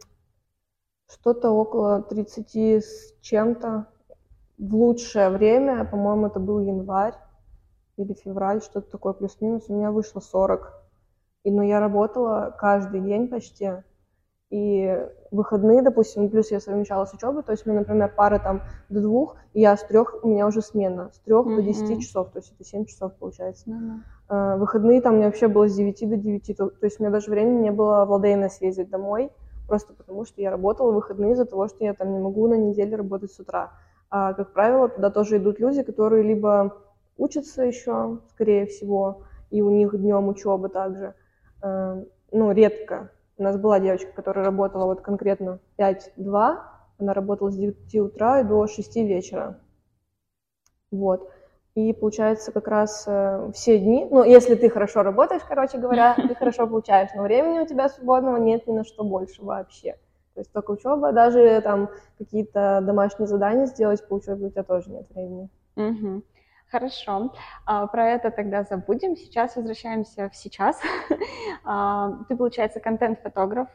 Что-то 1.08 1.50
около 1.50 2.02
30 2.02 2.56
с 2.56 3.14
чем-то. 3.20 3.86
В 4.58 4.74
лучшее 4.74 5.28
время, 5.28 5.84
по-моему, 5.84 6.26
это 6.26 6.40
был 6.40 6.60
январь 6.60 7.14
или 7.96 8.12
февраль, 8.14 8.62
что-то 8.62 8.90
такое 8.90 9.12
плюс-минус, 9.12 9.64
у 9.68 9.74
меня 9.74 9.90
вышло 9.90 10.20
40. 10.20 10.75
И, 11.46 11.50
но 11.52 11.62
я 11.62 11.78
работала 11.78 12.52
каждый 12.58 13.00
день 13.00 13.28
почти. 13.28 13.70
И 14.50 15.00
выходные, 15.30 15.80
допустим, 15.80 16.28
плюс 16.28 16.50
я 16.50 16.58
совмещала 16.58 17.04
с 17.04 17.14
учебой, 17.14 17.44
то 17.44 17.52
есть 17.52 17.64
у 17.64 17.70
меня, 17.70 17.80
например, 17.80 18.12
пара 18.16 18.40
там 18.40 18.62
до 18.88 19.00
двух, 19.00 19.36
и 19.54 19.60
я 19.60 19.76
с 19.76 19.84
трех, 19.84 20.24
у 20.24 20.28
меня 20.28 20.48
уже 20.48 20.60
смена, 20.60 21.10
с 21.12 21.20
трех 21.20 21.46
mm-hmm. 21.46 21.56
до 21.56 21.62
десяти 21.62 22.00
часов, 22.00 22.30
то 22.32 22.40
есть 22.40 22.52
это 22.52 22.64
семь 22.64 22.84
часов 22.84 23.12
получается. 23.14 23.70
Mm-hmm. 23.70 23.98
А, 24.28 24.56
выходные 24.56 25.00
там 25.00 25.14
у 25.14 25.16
меня 25.18 25.26
вообще 25.26 25.46
было 25.46 25.68
с 25.68 25.76
девяти 25.76 26.04
до 26.04 26.16
девяти, 26.16 26.52
то, 26.52 26.68
то 26.68 26.84
есть 26.84 26.98
у 26.98 27.04
меня 27.04 27.12
даже 27.12 27.30
времени 27.30 27.62
не 27.62 27.70
было 27.70 28.04
в 28.06 28.12
Алдейна 28.12 28.48
съездить 28.48 28.90
домой, 28.90 29.30
просто 29.68 29.94
потому 29.94 30.24
что 30.24 30.40
я 30.40 30.50
работала 30.50 30.90
в 30.90 30.94
выходные 30.96 31.34
из-за 31.34 31.44
того, 31.44 31.68
что 31.68 31.84
я 31.84 31.94
там 31.94 32.12
не 32.12 32.18
могу 32.18 32.48
на 32.48 32.54
неделе 32.54 32.96
работать 32.96 33.30
с 33.30 33.38
утра. 33.38 33.70
А, 34.10 34.34
как 34.34 34.52
правило, 34.52 34.88
туда 34.88 35.10
тоже 35.10 35.36
идут 35.36 35.60
люди, 35.60 35.84
которые 35.84 36.24
либо 36.24 36.76
учатся 37.16 37.62
еще, 37.62 38.18
скорее 38.30 38.66
всего, 38.66 39.22
и 39.50 39.62
у 39.62 39.70
них 39.70 39.96
днем 39.96 40.26
учеба 40.26 40.68
также. 40.68 41.14
Э, 41.66 42.04
ну, 42.32 42.52
редко. 42.52 43.10
У 43.38 43.42
нас 43.42 43.58
была 43.58 43.80
девочка, 43.80 44.12
которая 44.12 44.44
работала 44.44 44.86
вот 44.86 45.00
конкретно 45.00 45.58
5-2, 45.78 46.58
она 46.98 47.12
работала 47.12 47.50
с 47.50 47.56
9 47.56 47.94
утра 47.96 48.40
и 48.40 48.44
до 48.44 48.66
6 48.66 48.96
вечера. 48.96 49.58
Вот. 50.90 51.28
И 51.74 51.92
получается 51.92 52.52
как 52.52 52.68
раз 52.68 53.04
э, 53.06 53.50
все 53.52 53.78
дни, 53.78 54.06
ну, 54.10 54.24
если 54.24 54.54
ты 54.54 54.70
хорошо 54.70 55.02
работаешь, 55.02 55.42
короче 55.46 55.76
говоря, 55.76 56.14
ты 56.14 56.34
хорошо 56.38 56.66
получаешь, 56.66 57.10
но 57.14 57.22
времени 57.22 57.58
у 57.58 57.66
тебя 57.66 57.90
свободного 57.90 58.38
нет 58.38 58.66
ни 58.66 58.72
на 58.72 58.84
что 58.84 59.04
больше 59.04 59.44
вообще. 59.44 59.92
То 60.34 60.40
есть 60.40 60.52
только 60.52 60.70
учеба, 60.70 61.12
даже 61.12 61.60
там 61.62 61.90
какие-то 62.18 62.80
домашние 62.82 63.26
задания 63.26 63.66
сделать 63.66 64.06
по 64.08 64.14
учебе 64.14 64.46
у 64.46 64.50
тебя 64.50 64.62
тоже 64.62 64.90
нет 64.90 65.06
времени. 65.10 65.50
Угу. 65.76 66.22
Хорошо, 66.70 67.32
а, 67.64 67.86
про 67.86 68.08
это 68.08 68.30
тогда 68.30 68.64
забудем. 68.64 69.16
Сейчас 69.16 69.56
возвращаемся 69.56 70.28
в 70.28 70.36
сейчас. 70.36 70.80
а, 71.64 72.24
ты, 72.28 72.36
получается, 72.36 72.80
контент-фотограф. 72.80 73.68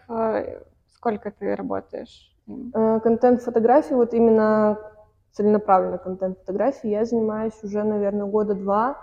Сколько 0.93 1.31
ты 1.31 1.55
работаешь? 1.55 2.31
Э, 2.73 2.99
контент-фотографии, 2.99 3.93
вот 3.93 4.13
именно 4.13 4.77
целенаправленно 5.31 5.97
контент-фотографии 5.97 6.89
я 6.89 7.05
занимаюсь 7.05 7.53
уже, 7.63 7.83
наверное, 7.83 8.25
года 8.25 8.53
два. 8.55 8.97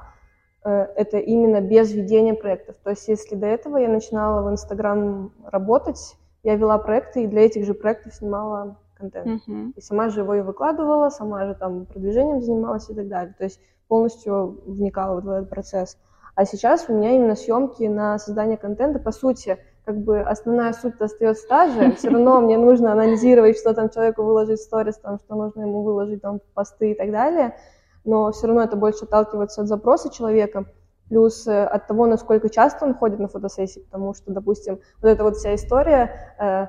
Э, 0.64 0.86
это 0.96 1.18
именно 1.18 1.60
без 1.60 1.92
ведения 1.92 2.34
проектов. 2.34 2.76
То 2.82 2.90
есть 2.90 3.08
если 3.08 3.34
до 3.34 3.46
этого 3.46 3.78
я 3.78 3.88
начинала 3.88 4.48
в 4.48 4.52
Инстаграм 4.52 5.32
работать, 5.44 6.16
я 6.42 6.56
вела 6.56 6.78
проекты 6.78 7.24
и 7.24 7.26
для 7.26 7.46
этих 7.46 7.64
же 7.64 7.74
проектов 7.74 8.14
снимала 8.14 8.78
контент. 8.94 9.42
Uh-huh. 9.48 9.72
И 9.76 9.80
сама 9.80 10.08
же 10.08 10.20
его 10.20 10.34
и 10.34 10.40
выкладывала, 10.40 11.08
сама 11.10 11.46
же 11.46 11.54
там 11.54 11.86
продвижением 11.86 12.40
занималась 12.40 12.90
и 12.90 12.94
так 12.94 13.08
далее. 13.08 13.34
То 13.38 13.44
есть 13.44 13.60
полностью 13.88 14.60
вникала 14.66 15.20
в 15.20 15.28
этот 15.28 15.50
процесс. 15.50 15.96
А 16.34 16.44
сейчас 16.44 16.84
у 16.88 16.94
меня 16.94 17.16
именно 17.16 17.34
съемки 17.34 17.82
на 17.84 18.18
создание 18.18 18.56
контента, 18.56 19.00
по 19.00 19.10
сути, 19.10 19.58
как 19.84 19.98
бы 19.98 20.20
основная 20.20 20.72
суть 20.72 21.00
остается 21.00 21.48
та 21.48 21.68
же, 21.68 21.92
все 21.96 22.10
равно 22.10 22.40
мне 22.40 22.58
нужно 22.58 22.92
анализировать, 22.92 23.58
что 23.58 23.74
там 23.74 23.90
человеку 23.90 24.22
выложить 24.22 24.60
в 24.60 24.62
сторис, 24.62 24.98
там, 24.98 25.18
что 25.18 25.34
нужно 25.34 25.62
ему 25.62 25.82
выложить 25.82 26.22
там 26.22 26.40
посты 26.54 26.92
и 26.92 26.94
так 26.94 27.10
далее, 27.10 27.56
но 28.04 28.30
все 28.30 28.46
равно 28.46 28.62
это 28.62 28.76
больше 28.76 29.04
отталкивается 29.04 29.62
от 29.62 29.68
запроса 29.68 30.10
человека, 30.10 30.66
плюс 31.08 31.46
э, 31.46 31.64
от 31.64 31.86
того, 31.86 32.06
насколько 32.06 32.50
часто 32.50 32.84
он 32.84 32.94
ходит 32.94 33.18
на 33.18 33.28
фотосессии, 33.28 33.80
потому 33.80 34.14
что, 34.14 34.30
допустим, 34.30 34.78
вот 35.02 35.08
эта 35.08 35.24
вот 35.24 35.36
вся 35.36 35.54
история, 35.54 36.34
э, 36.38 36.66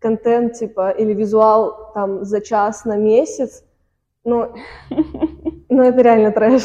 контент, 0.00 0.54
типа, 0.54 0.90
или 0.90 1.14
визуал 1.14 1.92
там 1.94 2.24
за 2.24 2.40
час 2.40 2.84
на 2.84 2.96
месяц, 2.96 3.64
ну, 4.24 4.54
ну 5.68 5.82
это 5.82 6.02
реально 6.02 6.32
трэш. 6.32 6.64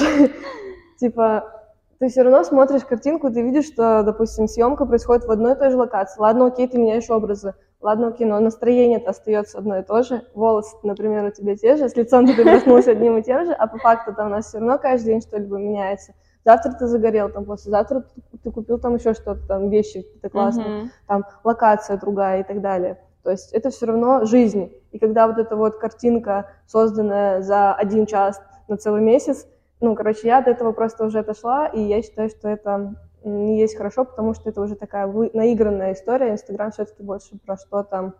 Типа, 0.99 1.53
ты 1.99 2.09
все 2.09 2.21
равно 2.21 2.43
смотришь 2.43 2.83
картинку, 2.83 3.31
ты 3.31 3.41
видишь, 3.41 3.65
что, 3.65 4.03
допустим, 4.03 4.47
съемка 4.47 4.85
происходит 4.85 5.25
в 5.25 5.31
одной 5.31 5.53
и 5.53 5.55
той 5.55 5.71
же 5.71 5.77
локации. 5.77 6.19
Ладно, 6.19 6.47
окей, 6.47 6.67
ты 6.67 6.77
меняешь 6.77 7.09
образы. 7.09 7.53
Ладно, 7.79 8.07
окей, 8.07 8.25
но 8.25 8.39
настроение-то 8.39 9.11
остается 9.11 9.59
одно 9.59 9.77
и 9.77 9.83
то 9.83 10.01
же. 10.01 10.23
Волосы, 10.33 10.75
например, 10.83 11.25
у 11.25 11.31
тебя 11.31 11.55
те 11.55 11.75
же, 11.75 11.89
с 11.89 11.95
лицом 11.95 12.25
ты 12.25 12.41
проснулся 12.41 12.91
одним 12.91 13.17
и 13.17 13.23
тем 13.23 13.45
же, 13.45 13.53
а 13.53 13.67
по 13.67 13.77
факту 13.77 14.13
там 14.15 14.27
у 14.27 14.29
нас 14.31 14.47
все 14.47 14.57
равно 14.57 14.79
каждый 14.79 15.05
день 15.05 15.21
что-либо 15.21 15.57
меняется. 15.57 16.13
Завтра 16.43 16.71
ты 16.71 16.87
загорел, 16.87 17.29
там, 17.29 17.45
послезавтра 17.45 18.05
ты 18.43 18.51
купил 18.51 18.79
там 18.79 18.95
еще 18.95 19.13
что-то, 19.13 19.45
там, 19.47 19.69
вещи 19.69 20.01
какие-то 20.01 20.29
классные, 20.29 20.67
mm-hmm. 20.67 20.87
там, 21.07 21.25
локация 21.43 21.97
другая 21.97 22.41
и 22.41 22.43
так 22.43 22.61
далее. 22.61 22.97
То 23.23 23.31
есть 23.31 23.51
это 23.53 23.69
все 23.69 23.87
равно 23.87 24.25
жизнь. 24.25 24.71
И 24.91 24.99
когда 24.99 25.27
вот 25.27 25.37
эта 25.37 25.55
вот 25.55 25.77
картинка, 25.77 26.49
созданная 26.65 27.41
за 27.41 27.73
один 27.73 28.05
час 28.05 28.41
на 28.67 28.77
целый 28.77 29.01
месяц, 29.01 29.47
ну, 29.79 29.95
короче, 29.95 30.27
я 30.27 30.39
от 30.39 30.47
этого 30.47 30.71
просто 30.71 31.05
уже 31.05 31.19
отошла, 31.19 31.67
и 31.67 31.79
я 31.79 32.01
считаю, 32.01 32.29
что 32.29 32.47
это 32.49 32.95
не 33.23 33.59
есть 33.59 33.77
хорошо, 33.77 34.05
потому 34.05 34.33
что 34.33 34.49
это 34.49 34.61
уже 34.61 34.75
такая 34.75 35.07
вы... 35.07 35.29
наигранная 35.33 35.93
история. 35.93 36.31
Инстаграм 36.31 36.71
все-таки 36.71 37.03
больше 37.03 37.37
про 37.45 37.57
что-то 37.57 38.13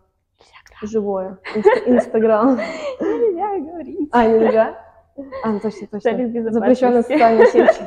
живое. 0.84 1.40
Инстаграм. 1.86 2.60
Нельзя 3.00 3.72
говорить. 3.72 4.10
А, 4.12 4.28
нельзя? 4.28 4.78
А, 5.44 5.52
ну 5.52 5.60
точно, 5.60 5.88
точно. 5.88 6.52
Запрещенные 6.52 7.02
социальные 7.02 7.48
сети. 7.48 7.82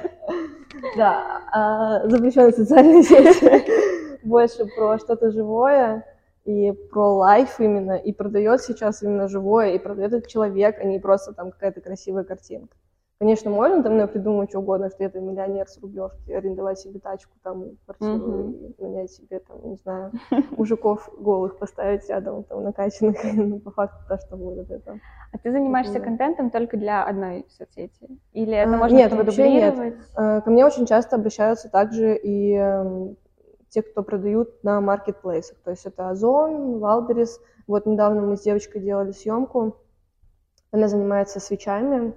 Да, 0.97 1.43
а, 1.53 2.09
запрещенные 2.09 2.53
социальные 2.53 3.03
сети. 3.03 4.27
Больше 4.27 4.67
про 4.77 4.99
что-то 4.99 5.31
живое 5.31 6.05
и 6.45 6.73
про 6.73 7.15
лайф 7.15 7.61
именно, 7.61 7.97
и 7.97 8.13
продает 8.13 8.63
сейчас 8.63 9.03
именно 9.03 9.29
живое, 9.29 9.73
и 9.73 9.79
продает 9.79 10.13
этот 10.13 10.31
человек, 10.31 10.79
а 10.79 10.85
не 10.85 10.99
просто 10.99 11.33
там 11.33 11.51
какая-то 11.51 11.81
красивая 11.81 12.25
картинка. 12.25 12.77
Конечно, 13.21 13.51
можно 13.51 13.83
там 13.83 14.09
придумать 14.09 14.49
что 14.49 14.61
угодно, 14.61 14.89
что 14.89 15.05
это 15.05 15.21
миллионер 15.21 15.69
с 15.69 15.79
Рублевки, 15.79 16.33
арендовать 16.33 16.79
себе 16.79 17.01
тачку, 17.01 17.33
там, 17.43 17.77
квартиру, 17.85 18.15
mm-hmm. 18.15 18.75
и 18.79 18.83
нанять 18.83 19.13
себе, 19.13 19.41
там, 19.41 19.59
не 19.63 19.77
знаю, 19.77 20.13
мужиков 20.57 21.07
голых 21.19 21.59
поставить 21.59 22.09
рядом, 22.09 22.45
там, 22.45 22.65
накачанных, 22.65 23.19
ну, 23.35 23.59
по 23.59 23.73
факту 23.73 23.99
то, 24.09 24.17
что 24.17 24.39
будет 24.39 24.71
это. 24.71 25.01
А 25.35 25.37
ты 25.37 25.53
занимаешься 25.53 25.99
mm-hmm. 25.99 26.03
контентом 26.03 26.51
только 26.51 26.79
для 26.79 27.05
одной 27.05 27.45
соцсети? 27.51 28.09
Или 28.33 28.55
это 28.55 28.73
а, 28.73 28.79
можно 28.79 28.97
Нет, 28.97 29.13
вообще 29.13 29.53
нет. 29.53 29.95
А, 30.17 30.41
ко 30.41 30.51
мне 30.51 30.65
очень 30.65 30.87
часто 30.87 31.17
обращаются 31.17 31.69
также 31.69 32.17
и 32.17 32.55
э, 32.55 33.15
те, 33.71 33.83
кто 33.83 34.03
продают 34.03 34.63
на 34.63 34.81
маркетплейсах, 34.81 35.57
то 35.65 35.71
есть 35.71 35.87
это 35.87 36.11
Озон, 36.11 36.79
Валберис. 36.79 37.41
Вот 37.67 37.87
недавно 37.87 38.21
мы 38.23 38.37
с 38.37 38.43
девочкой 38.43 38.83
делали 38.83 39.13
съемку, 39.13 39.77
она 40.73 40.89
занимается 40.89 41.41
свечами, 41.41 42.15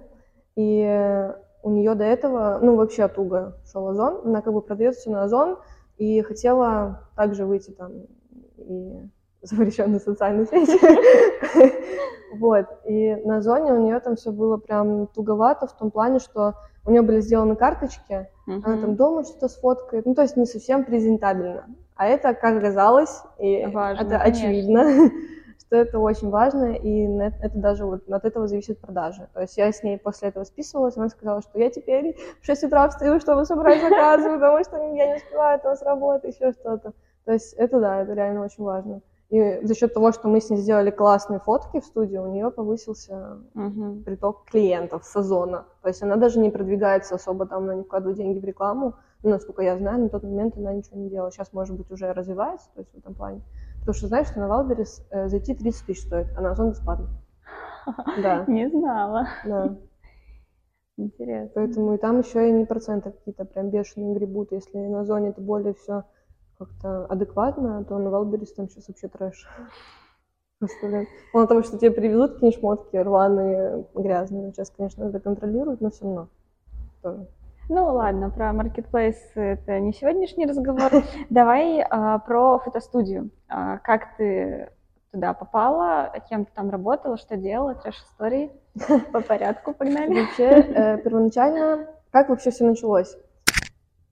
и 0.56 1.30
у 1.62 1.70
нее 1.70 1.94
до 1.94 2.04
этого, 2.04 2.58
ну, 2.62 2.76
вообще 2.76 3.08
туго 3.08 3.56
шел 3.64 3.88
Озон. 3.88 4.20
Она 4.24 4.42
как 4.42 4.52
бы 4.52 4.60
продает 4.60 4.94
все 4.94 5.10
на 5.10 5.24
Озон 5.24 5.58
и 5.96 6.20
хотела 6.22 7.08
также 7.16 7.46
выйти 7.46 7.70
там 7.70 7.92
и 8.58 9.08
запрещенные 9.42 10.00
социальные 10.00 10.46
сети. 10.46 10.78
Вот. 12.36 12.66
И 12.84 13.14
на 13.24 13.36
Озоне 13.36 13.72
у 13.72 13.80
нее 13.80 14.00
там 14.00 14.16
все 14.16 14.32
было 14.32 14.56
прям 14.56 15.06
туговато 15.06 15.68
в 15.68 15.76
том 15.76 15.92
плане, 15.92 16.18
что 16.18 16.54
у 16.86 16.90
нее 16.90 17.02
были 17.02 17.20
сделаны 17.20 17.56
карточки, 17.56 18.28
она 18.46 18.80
там 18.80 18.96
дома 18.96 19.24
что-то 19.24 19.48
сфоткает. 19.48 20.06
Ну, 20.06 20.14
то 20.14 20.22
есть 20.22 20.36
не 20.36 20.46
совсем 20.46 20.84
презентабельно. 20.84 21.66
А 21.96 22.06
это, 22.06 22.34
как 22.34 22.56
оказалось, 22.58 23.22
и 23.38 23.50
это 23.52 24.18
очевидно, 24.18 25.10
что 25.60 25.76
это 25.76 25.98
очень 25.98 26.30
важно, 26.30 26.74
и 26.74 27.06
это 27.40 27.56
даже 27.58 27.84
вот 27.84 28.08
от 28.10 28.24
этого 28.24 28.48
зависит 28.48 28.80
продажи. 28.80 29.28
То 29.32 29.40
есть 29.40 29.56
я 29.56 29.72
с 29.72 29.82
ней 29.82 29.98
после 29.98 30.28
этого 30.28 30.44
списывалась, 30.44 30.96
она 30.96 31.08
сказала, 31.08 31.40
что 31.40 31.58
я 31.58 31.70
теперь 31.70 32.16
в 32.40 32.46
6 32.46 32.64
утра 32.64 32.88
встаю, 32.88 33.20
чтобы 33.20 33.44
собрать 33.44 33.80
заказы, 33.80 34.30
потому 34.34 34.62
что 34.64 34.76
я 34.94 35.06
не 35.06 35.16
успеваю 35.16 35.58
этого 35.58 35.74
с 35.74 35.82
работы, 35.82 36.28
еще 36.28 36.52
что-то. 36.52 36.92
То 37.24 37.32
есть 37.32 37.54
это 37.54 37.80
да, 37.80 38.02
это 38.02 38.12
реально 38.12 38.44
очень 38.44 38.64
важно. 38.64 39.00
И 39.30 39.66
за 39.66 39.74
счет 39.74 39.94
того, 39.94 40.12
что 40.12 40.28
мы 40.28 40.40
с 40.40 40.50
ней 40.50 40.58
сделали 40.58 40.90
классные 40.90 41.40
фотки 41.40 41.80
в 41.80 41.84
студии, 41.84 42.16
у 42.16 42.30
нее 42.30 42.50
повысился 42.50 43.38
uh-huh. 43.54 44.04
приток 44.04 44.44
клиентов 44.44 45.04
с 45.04 45.16
озона. 45.16 45.64
То 45.82 45.88
есть 45.88 46.02
она 46.02 46.16
даже 46.16 46.38
не 46.38 46.50
продвигается 46.50 47.14
особо, 47.14 47.46
там, 47.46 47.64
она 47.64 47.74
не 47.74 47.82
вкладывает 47.82 48.16
деньги 48.16 48.38
в 48.38 48.44
рекламу. 48.44 48.94
Ну, 49.22 49.30
насколько 49.30 49.62
я 49.62 49.76
знаю, 49.78 50.02
на 50.02 50.08
тот 50.10 50.22
момент 50.22 50.56
она 50.58 50.74
ничего 50.74 51.00
не 51.00 51.08
делала. 51.08 51.32
Сейчас, 51.32 51.52
может 51.52 51.76
быть, 51.76 51.90
уже 51.90 52.12
развивается, 52.12 52.68
то 52.74 52.80
есть 52.80 52.92
в 52.92 52.98
этом 52.98 53.14
плане. 53.14 53.40
Потому 53.80 53.94
что 53.94 54.06
знаешь, 54.08 54.28
что 54.28 54.40
на 54.40 54.48
Wildberries 54.48 55.04
э, 55.10 55.28
зайти 55.28 55.54
30 55.54 55.86
тысяч 55.86 56.02
стоит, 56.02 56.26
а 56.36 56.40
на 56.40 56.52
Озон 56.52 56.70
бесплатно. 56.70 57.08
Да. 58.22 58.44
Не 58.46 58.68
знала. 58.68 59.28
Да. 59.44 59.76
Интересно. 60.96 61.50
Поэтому 61.54 61.94
и 61.94 61.98
там 61.98 62.20
еще 62.20 62.48
и 62.48 62.52
не 62.52 62.64
проценты 62.64 63.10
какие-то 63.10 63.44
прям 63.44 63.70
бешеные 63.70 64.14
гребут. 64.14 64.52
Если 64.52 64.78
на 64.78 65.04
Озоне 65.04 65.30
это 65.30 65.40
более 65.40 65.74
все 65.74 66.04
как-то 66.58 67.06
адекватно, 67.06 67.84
то 67.84 67.98
на 67.98 68.10
Wildberries 68.10 68.52
там 68.52 68.68
сейчас 68.68 68.88
вообще 68.88 69.08
трэш. 69.08 69.48
Просто, 70.58 71.06
Мало 71.32 71.46
того, 71.46 71.62
что 71.62 71.78
тебе 71.78 71.90
привезут 71.90 72.34
какие-нибудь 72.34 72.60
шмотки 72.60 72.96
рваные, 72.96 73.86
грязные. 73.94 74.52
Сейчас, 74.52 74.70
конечно, 74.70 75.04
это 75.04 75.20
контролируют, 75.20 75.80
но 75.80 75.90
все 75.90 76.04
равно 76.04 76.28
тоже. 77.02 77.26
Ну 77.68 77.86
ладно, 77.86 78.30
про 78.30 78.52
маркетплейс 78.52 79.16
это 79.34 79.80
не 79.80 79.92
сегодняшний 79.92 80.46
разговор. 80.46 80.90
Давай 81.30 81.80
а, 81.80 82.18
про 82.18 82.58
фотостудию. 82.58 83.30
А, 83.48 83.78
как 83.78 84.16
ты 84.16 84.70
туда 85.10 85.32
попала, 85.32 86.12
кем 86.28 86.44
ты 86.44 86.52
там 86.54 86.70
работала, 86.70 87.16
что 87.16 87.36
делала, 87.36 87.74
трэш-истории 87.74 88.52
по 89.12 89.20
порядку 89.20 89.72
погнали. 89.72 90.22
Вообще, 90.22 90.44
э, 90.44 90.98
первоначально, 90.98 91.88
как 92.10 92.28
вообще 92.28 92.50
все 92.50 92.64
началось? 92.64 93.16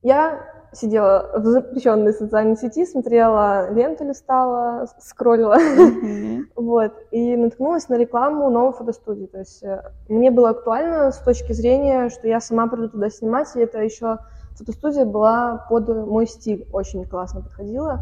Я 0.01 0.62
сидела 0.73 1.31
в 1.37 1.45
запрещенной 1.45 2.12
социальной 2.12 2.57
сети, 2.57 2.87
смотрела 2.87 3.71
ленту, 3.71 4.05
листала, 4.05 4.87
скроллила, 4.99 5.59
mm-hmm. 5.59 6.45
вот, 6.57 6.93
и 7.11 7.37
наткнулась 7.37 7.88
на 7.88 7.95
рекламу 7.95 8.50
новой 8.50 8.73
фотостудии. 8.73 9.26
То 9.26 9.38
есть 9.38 9.62
э, 9.62 9.83
мне 10.09 10.31
было 10.31 10.50
актуально 10.50 11.11
с 11.11 11.19
точки 11.19 11.52
зрения, 11.52 12.09
что 12.09 12.26
я 12.26 12.41
сама 12.41 12.69
приду 12.69 12.88
туда 12.88 13.11
снимать, 13.11 13.49
и 13.55 13.61
это 13.61 13.83
еще 13.83 14.19
фотостудия 14.57 15.05
была 15.05 15.67
под 15.69 15.88
мой 15.88 16.26
стиль, 16.26 16.67
очень 16.73 17.05
классно 17.07 17.43
подходила, 17.43 18.00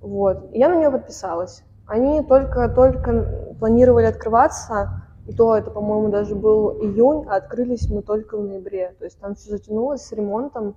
вот. 0.00 0.50
И 0.52 0.58
я 0.58 0.68
на 0.68 0.76
нее 0.76 0.90
подписалась. 0.90 1.62
Они 1.86 2.22
только-только 2.22 3.54
планировали 3.58 4.06
открываться, 4.06 5.02
и 5.26 5.32
то 5.32 5.56
это, 5.56 5.70
по-моему, 5.70 6.08
даже 6.10 6.34
был 6.34 6.82
июнь, 6.82 7.26
а 7.28 7.36
открылись 7.36 7.88
мы 7.88 8.02
только 8.02 8.36
в 8.36 8.44
ноябре. 8.44 8.94
То 8.98 9.04
есть 9.04 9.18
там 9.20 9.34
все 9.34 9.50
затянулось 9.50 10.02
с 10.02 10.12
ремонтом. 10.12 10.74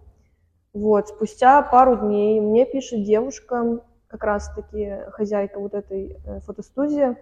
Вот, 0.75 1.07
спустя 1.07 1.61
пару 1.61 1.95
дней 1.95 2.41
мне 2.41 2.65
пишет 2.65 3.05
девушка, 3.05 3.79
как 4.07 4.25
раз-таки 4.25 5.03
хозяйка 5.11 5.57
вот 5.57 5.73
этой 5.73 6.17
э, 6.25 6.41
фотостудии, 6.41 7.15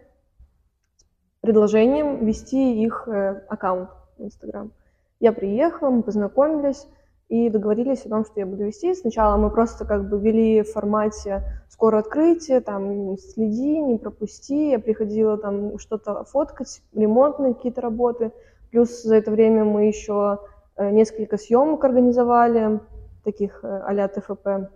с 0.98 1.40
предложением 1.40 2.26
вести 2.26 2.82
их 2.84 3.08
э, 3.08 3.44
аккаунт 3.48 3.92
в 4.18 4.24
Инстаграм. 4.24 4.72
Я 5.20 5.34
приехала, 5.34 5.92
мы 5.92 6.02
познакомились 6.02 6.88
и 7.30 7.48
договорились 7.52 8.08
о 8.08 8.10
том, 8.10 8.26
что 8.26 8.40
я 8.40 8.48
буду 8.48 8.64
вести. 8.64 8.96
Сначала 8.96 9.38
мы 9.38 9.52
просто 9.52 9.86
как 9.86 10.10
бы 10.10 10.20
вели 10.20 10.64
в 10.64 10.72
формате 10.72 11.44
скоро 11.70 12.00
открытие, 12.00 12.60
там 12.60 13.16
следи, 13.20 13.78
не 13.78 14.00
пропусти. 14.00 14.72
Я 14.72 14.80
приходила 14.80 15.38
там 15.38 15.78
что-то 15.78 16.24
фоткать, 16.24 16.82
ремонтные 16.96 17.54
какие-то 17.54 17.82
работы. 17.82 18.32
Плюс 18.72 19.04
за 19.04 19.18
это 19.18 19.30
время 19.30 19.64
мы 19.64 19.86
еще 19.86 20.40
э, 20.76 20.90
несколько 20.90 21.38
съемок 21.38 21.84
организовали, 21.84 22.80
таких 23.24 23.64
э, 23.64 23.82
а-ля 23.86 24.08
ТФП. 24.08 24.70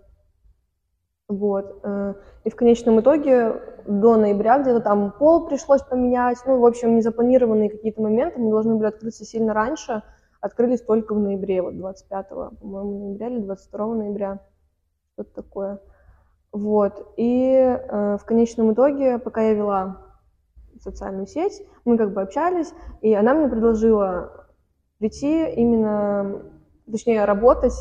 Вот. 1.27 1.79
Э, 1.83 2.13
и 2.43 2.49
в 2.49 2.55
конечном 2.55 3.01
итоге 3.01 3.61
до 3.85 4.17
ноября 4.17 4.59
где-то 4.59 4.79
там 4.79 5.11
пол 5.11 5.47
пришлось 5.47 5.81
поменять. 5.81 6.37
Ну, 6.45 6.59
в 6.59 6.65
общем, 6.65 6.95
незапланированные 6.95 7.69
какие-то 7.69 8.01
моменты. 8.01 8.39
Мы 8.39 8.49
должны 8.49 8.75
были 8.75 8.87
открыться 8.87 9.25
сильно 9.25 9.53
раньше. 9.53 10.03
Открылись 10.39 10.81
только 10.81 11.13
в 11.13 11.19
ноябре, 11.19 11.61
вот 11.61 11.77
25, 11.77 12.29
по-моему, 12.29 13.07
ноября 13.07 13.27
или 13.29 13.39
22 13.39 13.95
ноября. 13.95 14.39
Что-то 15.13 15.33
такое. 15.33 15.79
Вот. 16.51 17.13
И 17.17 17.51
э, 17.53 18.17
в 18.17 18.25
конечном 18.25 18.73
итоге, 18.73 19.19
пока 19.19 19.41
я 19.41 19.53
вела 19.53 19.97
социальную 20.79 21.27
сеть, 21.27 21.61
мы 21.85 21.97
как 21.97 22.13
бы 22.13 22.21
общались, 22.21 22.71
и 23.01 23.13
она 23.13 23.33
мне 23.33 23.49
предложила 23.49 24.47
прийти 24.99 25.49
именно, 25.49 26.41
точнее, 26.89 27.25
работать 27.25 27.73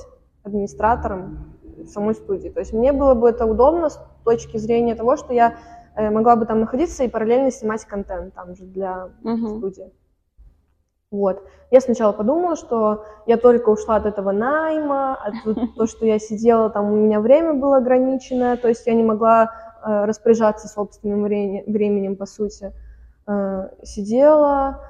администратором 0.46 1.56
самой 1.86 2.14
студии. 2.14 2.48
То 2.48 2.60
есть 2.60 2.72
мне 2.72 2.92
было 2.92 3.14
бы 3.14 3.28
это 3.28 3.46
удобно 3.46 3.90
с 3.90 4.00
точки 4.24 4.56
зрения 4.56 4.94
того, 4.94 5.16
что 5.16 5.32
я 5.32 5.56
э, 5.94 6.10
могла 6.10 6.36
бы 6.36 6.46
там 6.46 6.60
находиться 6.60 7.04
и 7.04 7.08
параллельно 7.08 7.50
снимать 7.50 7.84
контент 7.84 8.34
там 8.34 8.54
же 8.54 8.64
для 8.64 9.10
uh-huh. 9.22 9.58
студии. 9.58 9.92
Вот. 11.10 11.42
Я 11.70 11.80
сначала 11.80 12.12
подумала, 12.12 12.56
что 12.56 13.04
я 13.26 13.36
только 13.36 13.70
ушла 13.70 13.96
от 13.96 14.06
этого 14.06 14.32
найма, 14.32 15.14
от 15.24 15.34
то, 15.76 15.86
что 15.86 16.06
я 16.06 16.18
сидела, 16.18 16.70
там 16.70 16.92
у 16.92 16.96
меня 16.96 17.20
время 17.20 17.54
было 17.54 17.78
ограниченное, 17.78 18.56
то 18.56 18.68
есть 18.68 18.86
я 18.86 18.94
не 18.94 19.02
могла 19.02 19.52
э, 19.84 20.04
распоряжаться 20.04 20.68
собственным 20.68 21.24
вре- 21.24 21.64
временем, 21.66 22.16
по 22.16 22.26
сути. 22.26 22.72
Э, 23.26 23.68
сидела 23.82 24.80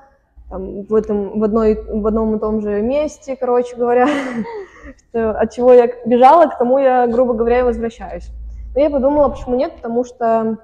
там, 0.49 0.83
в, 0.83 0.95
этом, 0.95 1.39
в, 1.39 1.45
одной, 1.45 1.75
в 1.75 2.07
одном 2.07 2.37
и 2.37 2.39
том 2.39 2.61
же 2.61 2.81
месте, 2.81 3.37
короче 3.37 3.77
говоря, 3.77 4.09
от 5.13 5.53
чего 5.53 5.73
я 5.73 5.89
бежала, 6.05 6.47
к 6.47 6.59
тому 6.59 6.79
я, 6.79 7.07
грубо 7.07 7.35
говоря, 7.35 7.61
и 7.61 7.63
возвращаюсь. 7.63 8.31
Но 8.75 8.81
я 8.81 8.91
подумала, 8.91 9.29
почему 9.29 9.57
нет, 9.57 9.77
потому 9.77 10.05
что 10.05 10.59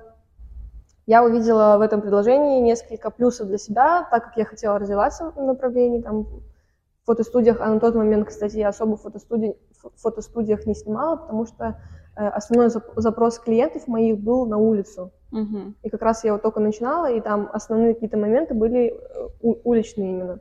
я 1.06 1.24
увидела 1.24 1.78
в 1.78 1.80
этом 1.80 2.00
предложении 2.00 2.60
несколько 2.60 3.10
плюсов 3.10 3.48
для 3.48 3.58
себя, 3.58 4.06
так 4.10 4.24
как 4.24 4.36
я 4.36 4.44
хотела 4.44 4.78
развиваться 4.78 5.32
в 5.34 5.42
направлении 5.42 6.00
там, 6.00 6.24
в 6.24 7.06
фотостудиях, 7.06 7.60
а 7.60 7.68
на 7.68 7.80
тот 7.80 7.94
момент, 7.94 8.28
кстати, 8.28 8.58
я 8.58 8.68
особо 8.68 8.96
в 8.96 9.02
фотостудии, 9.02 9.56
в 9.82 10.00
фотостудиях 10.00 10.66
не 10.66 10.74
снимала, 10.74 11.16
потому 11.16 11.46
что 11.46 11.80
э, 12.16 12.28
основной 12.28 12.70
запрос 12.96 13.38
клиентов 13.40 13.88
моих 13.88 14.18
был 14.18 14.46
на 14.46 14.58
улицу. 14.58 15.10
Uh-huh. 15.32 15.72
И 15.82 15.88
как 15.90 16.02
раз 16.02 16.22
я 16.24 16.34
вот 16.34 16.42
только 16.42 16.60
начинала, 16.60 17.10
и 17.10 17.20
там 17.20 17.48
основные 17.52 17.94
какие-то 17.94 18.18
моменты 18.18 18.54
были 18.54 18.94
э, 18.94 19.28
уличные 19.64 20.10
именно. 20.10 20.38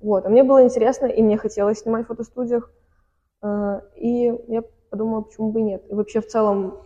Вот. 0.00 0.26
А 0.26 0.28
мне 0.28 0.42
было 0.42 0.64
интересно, 0.64 1.06
и 1.06 1.22
мне 1.22 1.36
хотелось 1.36 1.80
снимать 1.80 2.06
в 2.06 2.08
фотостудиях. 2.08 2.70
Э, 3.42 3.80
и 3.96 4.32
я 4.48 4.62
подумала, 4.90 5.22
почему 5.22 5.50
бы 5.50 5.60
и 5.60 5.64
нет. 5.64 5.82
И 5.90 5.94
вообще 5.94 6.20
в 6.20 6.26
целом 6.26 6.78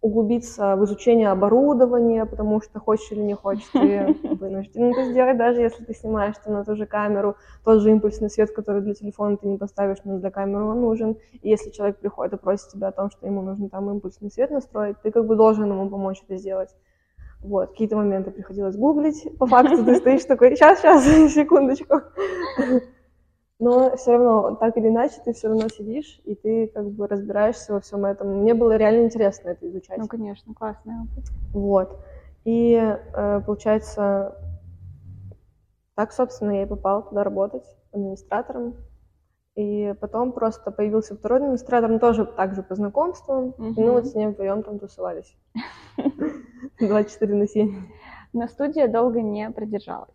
углубиться 0.00 0.76
в 0.76 0.84
изучение 0.84 1.28
оборудования, 1.30 2.24
потому 2.24 2.60
что 2.62 2.78
хочешь 2.78 3.10
или 3.10 3.20
не 3.20 3.34
хочешь, 3.34 3.66
ты 3.72 4.16
вынужден 4.22 4.92
это 4.92 5.10
сделать, 5.10 5.36
даже 5.36 5.60
если 5.60 5.82
ты 5.84 5.92
снимаешь 5.92 6.36
ты 6.42 6.50
на 6.50 6.64
ту 6.64 6.76
же 6.76 6.86
камеру, 6.86 7.36
тот 7.64 7.82
же 7.82 7.90
импульсный 7.90 8.30
свет, 8.30 8.52
который 8.52 8.80
для 8.80 8.94
телефона 8.94 9.36
ты 9.36 9.48
не 9.48 9.58
поставишь, 9.58 9.98
но 10.04 10.18
для 10.18 10.30
камеры 10.30 10.64
он 10.64 10.80
нужен. 10.80 11.16
И 11.42 11.48
если 11.48 11.70
человек 11.70 11.98
приходит 11.98 12.34
и 12.34 12.36
просит 12.36 12.68
тебя 12.68 12.88
о 12.88 12.92
том, 12.92 13.10
что 13.10 13.26
ему 13.26 13.42
нужно 13.42 13.68
там 13.68 13.90
импульсный 13.90 14.30
свет 14.30 14.50
настроить, 14.50 15.00
ты 15.02 15.10
как 15.10 15.26
бы 15.26 15.34
должен 15.34 15.68
ему 15.68 15.90
помочь 15.90 16.22
это 16.24 16.36
сделать. 16.36 16.70
Вот, 17.40 17.70
какие-то 17.70 17.96
моменты 17.96 18.32
приходилось 18.32 18.76
гуглить, 18.76 19.26
по 19.38 19.46
факту 19.46 19.84
ты 19.84 19.94
стоишь 19.96 20.24
такой, 20.24 20.56
сейчас, 20.56 20.80
сейчас, 20.80 21.04
секундочку 21.34 22.02
но 23.58 23.96
все 23.96 24.12
равно, 24.12 24.54
так 24.56 24.76
или 24.76 24.88
иначе, 24.88 25.20
ты 25.24 25.32
все 25.32 25.48
равно 25.48 25.68
сидишь, 25.68 26.20
и 26.24 26.34
ты 26.34 26.68
как 26.68 26.90
бы 26.90 27.06
разбираешься 27.06 27.72
во 27.72 27.80
всем 27.80 28.04
этом. 28.04 28.42
Мне 28.42 28.54
было 28.54 28.76
реально 28.76 29.06
интересно 29.06 29.50
это 29.50 29.68
изучать. 29.68 29.98
Ну, 29.98 30.06
конечно, 30.06 30.54
классный 30.54 30.94
опыт. 30.94 31.24
Вот. 31.52 31.98
И 32.44 32.74
э, 32.74 33.40
получается, 33.44 34.36
так, 35.94 36.12
собственно, 36.12 36.52
я 36.52 36.62
и 36.62 36.66
попала 36.66 37.02
туда 37.02 37.24
работать 37.24 37.64
администратором. 37.92 38.76
И 39.56 39.92
потом 40.00 40.30
просто 40.30 40.70
появился 40.70 41.16
второй 41.16 41.40
администратор, 41.40 41.90
он 41.90 41.98
тоже 41.98 42.26
так 42.26 42.54
же 42.54 42.62
по 42.62 42.76
знакомству. 42.76 43.54
Угу. 43.58 43.64
И 43.76 43.84
ну 43.84 43.92
вот 43.92 44.06
с 44.06 44.14
ним 44.14 44.30
вдвоем 44.30 44.62
там 44.62 44.78
тусовались. 44.78 45.36
24 46.80 47.34
на 47.34 47.46
7. 47.46 47.86
Но 48.32 48.46
студия 48.48 48.88
долго 48.88 49.20
не 49.20 49.50
продержалась. 49.50 50.14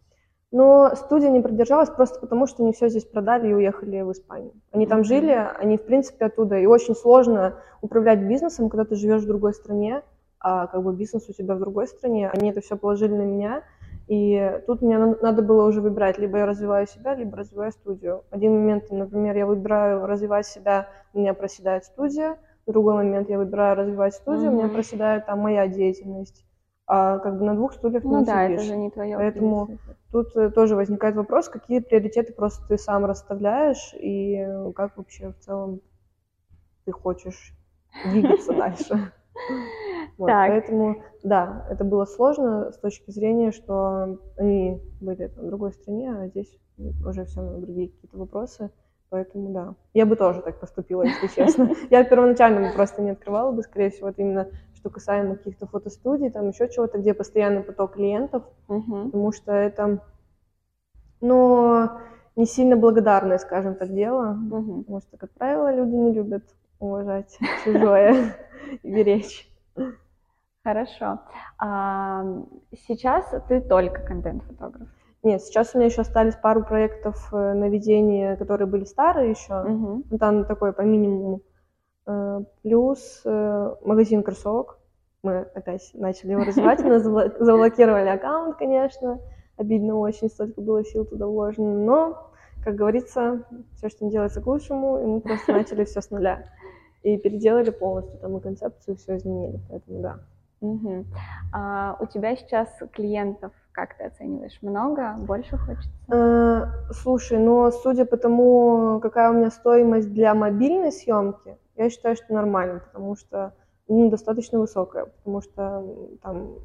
Но 0.53 0.93
студия 0.95 1.31
не 1.31 1.41
продержалась 1.41 1.89
просто 1.89 2.19
потому, 2.19 2.45
что 2.45 2.61
они 2.61 2.73
все 2.73 2.87
здесь 2.87 3.05
продали 3.05 3.49
и 3.49 3.53
уехали 3.53 4.01
в 4.01 4.11
Испанию. 4.11 4.51
Они 4.71 4.85
там 4.85 5.03
жили, 5.03 5.35
они, 5.57 5.77
в 5.77 5.83
принципе, 5.83 6.25
оттуда. 6.25 6.59
И 6.59 6.67
очень 6.67 6.95
сложно 6.95 7.55
управлять 7.81 8.19
бизнесом, 8.19 8.69
когда 8.69 8.85
ты 8.85 8.93
живешь 8.93 9.23
в 9.23 9.27
другой 9.27 9.55
стране, 9.55 10.03
а 10.39 10.67
как 10.67 10.83
бы 10.83 10.93
бизнес 10.93 11.27
у 11.27 11.33
тебя 11.33 11.55
в 11.55 11.59
другой 11.59 11.87
стране. 11.87 12.29
Они 12.29 12.51
это 12.51 12.61
все 12.61 12.77
положили 12.77 13.13
на 13.15 13.23
меня. 13.23 13.63
И 14.07 14.61
тут 14.67 14.83
мне 14.83 14.99
надо 14.99 15.41
было 15.41 15.65
уже 15.65 15.81
выбирать, 15.81 16.19
либо 16.19 16.37
я 16.37 16.45
развиваю 16.45 16.85
себя, 16.85 17.15
либо 17.15 17.35
развиваю 17.35 17.71
студию. 17.71 18.23
Один 18.29 18.53
момент, 18.53 18.91
например, 18.91 19.35
я 19.35 19.47
выбираю 19.47 20.05
развивать 20.05 20.45
себя, 20.45 20.87
у 21.15 21.19
меня 21.19 21.33
проседает 21.33 21.85
студия. 21.85 22.37
В 22.67 22.71
другой 22.71 22.93
момент 22.93 23.27
я 23.27 23.39
выбираю 23.39 23.75
развивать 23.75 24.13
студию, 24.13 24.51
mm-hmm. 24.51 24.53
у 24.53 24.57
меня 24.57 24.69
проседает 24.69 25.25
там 25.25 25.39
моя 25.39 25.67
деятельность 25.67 26.45
а 26.85 27.19
как 27.19 27.39
бы 27.39 27.45
на 27.45 27.55
двух 27.55 27.73
стульях 27.73 28.03
ну, 28.03 28.19
не 28.19 28.25
да, 28.25 28.45
сидишь. 28.45 28.59
это 28.59 28.67
же 28.67 28.75
не 28.77 28.89
твое. 28.89 29.17
Поэтому 29.17 29.69
тут 30.13 30.35
э, 30.37 30.51
тоже 30.51 30.75
возникает 30.75 31.15
вопрос, 31.15 31.49
какие 31.49 31.79
приоритеты 31.79 32.31
просто 32.31 32.65
ты 32.67 32.77
сам 32.77 33.03
расставляешь 33.05 33.93
и 33.99 34.47
как 34.75 34.95
вообще 34.95 35.33
в 35.33 35.39
целом 35.39 35.81
ты 36.85 36.91
хочешь 36.91 37.53
двигаться 38.05 38.53
дальше. 38.53 39.11
Вот, 40.17 40.27
поэтому, 40.29 41.01
да, 41.23 41.65
это 41.69 41.83
было 41.83 42.05
сложно 42.05 42.71
с 42.71 42.77
точки 42.77 43.09
зрения, 43.09 43.51
что 43.51 44.19
они 44.37 44.79
были 45.01 45.31
в 45.35 45.47
другой 45.47 45.73
стране, 45.73 46.15
а 46.15 46.27
здесь 46.27 46.55
уже 47.03 47.25
все 47.25 47.41
другие 47.41 47.89
какие-то 47.89 48.17
вопросы. 48.17 48.69
Поэтому 49.09 49.49
да. 49.49 49.75
Я 49.93 50.05
бы 50.05 50.15
тоже 50.15 50.41
так 50.41 50.59
поступила, 50.59 51.03
если 51.03 51.27
честно. 51.27 51.69
Я 51.91 52.03
первоначально 52.03 52.71
просто 52.73 53.01
не 53.01 53.11
открывала 53.11 53.51
бы, 53.51 53.61
скорее 53.61 53.89
всего, 53.91 54.09
это 54.09 54.21
именно 54.21 54.47
что 54.83 54.89
касаемо 54.89 55.37
каких-то 55.37 55.65
фотостудий, 55.65 56.29
там 56.29 56.49
еще 56.49 56.67
чего-то, 56.67 56.97
где 56.97 57.13
постоянный 57.13 57.63
поток 57.63 57.93
клиентов, 57.93 58.43
uh-huh. 58.67 59.05
потому 59.05 59.31
что 59.31 59.53
это, 59.53 59.99
ну, 61.21 61.87
не 62.35 62.45
сильно 62.45 62.75
благодарное, 62.75 63.37
скажем 63.37 63.75
так, 63.75 63.93
дело, 63.93 64.37
uh-huh. 64.37 64.79
потому 64.79 64.99
что, 64.99 65.15
как 65.15 65.31
правило, 65.31 65.73
люди 65.73 65.95
не 65.95 66.11
любят 66.11 66.43
уважать 66.79 67.39
чужое 67.63 68.35
и 68.83 68.93
беречь. 68.93 69.49
Хорошо. 70.65 71.21
А 71.57 72.25
сейчас 72.87 73.33
ты 73.47 73.61
только 73.61 74.01
контент-фотограф? 74.01 74.89
Нет, 75.23 75.41
сейчас 75.41 75.73
у 75.73 75.77
меня 75.77 75.87
еще 75.87 76.01
остались 76.01 76.35
пару 76.35 76.65
проектов 76.65 77.29
э, 77.31 77.53
на 77.53 77.69
ведение, 77.69 78.35
которые 78.35 78.67
были 78.67 78.83
старые 78.83 79.31
еще. 79.31 79.61
Угу. 79.61 80.17
Там 80.17 80.43
такой 80.43 80.73
по 80.73 80.81
минимуму 80.81 81.41
плюс 82.61 83.21
э, 83.25 83.75
магазин 83.81 84.23
кроссовок. 84.23 84.79
Мы 85.23 85.39
опять 85.39 85.91
начали 85.93 86.31
его 86.31 86.43
развивать, 86.43 86.83
мы 86.83 86.99
заблокировали 86.99 88.09
аккаунт, 88.09 88.57
конечно. 88.57 89.19
Обидно 89.55 89.95
очень, 89.97 90.29
столько 90.29 90.59
было 90.59 90.83
сил 90.83 91.05
туда 91.05 91.27
вложено. 91.27 91.73
Но, 91.73 92.31
как 92.63 92.75
говорится, 92.75 93.45
все, 93.75 93.89
что 93.89 94.05
не 94.05 94.11
делается 94.11 94.41
к 94.41 94.47
лучшему, 94.47 94.99
и 94.99 95.05
мы 95.05 95.21
просто 95.21 95.53
начали 95.53 95.85
все 95.85 96.01
с 96.01 96.09
нуля. 96.09 96.49
И 97.03 97.17
переделали 97.17 97.69
полностью 97.69 98.17
там 98.19 98.37
и 98.37 98.41
концепцию, 98.41 98.97
все 98.97 99.17
изменили. 99.17 99.59
Поэтому 99.69 100.01
да. 100.01 100.19
Угу. 100.61 101.05
А 101.53 101.97
у 101.99 102.05
тебя 102.07 102.35
сейчас 102.35 102.69
клиентов 102.93 103.51
как 103.73 103.97
ты 103.97 104.05
оцениваешь? 104.05 104.57
Много? 104.61 105.15
Больше 105.17 105.57
хочется? 105.57 105.89
Э, 106.07 106.65
слушай, 106.91 107.39
ну, 107.39 107.71
судя 107.71 108.05
по 108.05 108.17
тому, 108.17 108.99
какая 109.01 109.31
у 109.31 109.33
меня 109.33 109.49
стоимость 109.49 110.13
для 110.13 110.33
мобильной 110.35 110.91
съемки, 110.91 111.57
я 111.75 111.89
считаю, 111.89 112.15
что 112.15 112.33
нормально, 112.33 112.81
потому 112.85 113.15
что 113.15 113.53
ну, 113.87 114.09
достаточно 114.09 114.59
высокая, 114.59 115.05
потому 115.05 115.41
что 115.41 115.83
там 116.21 116.55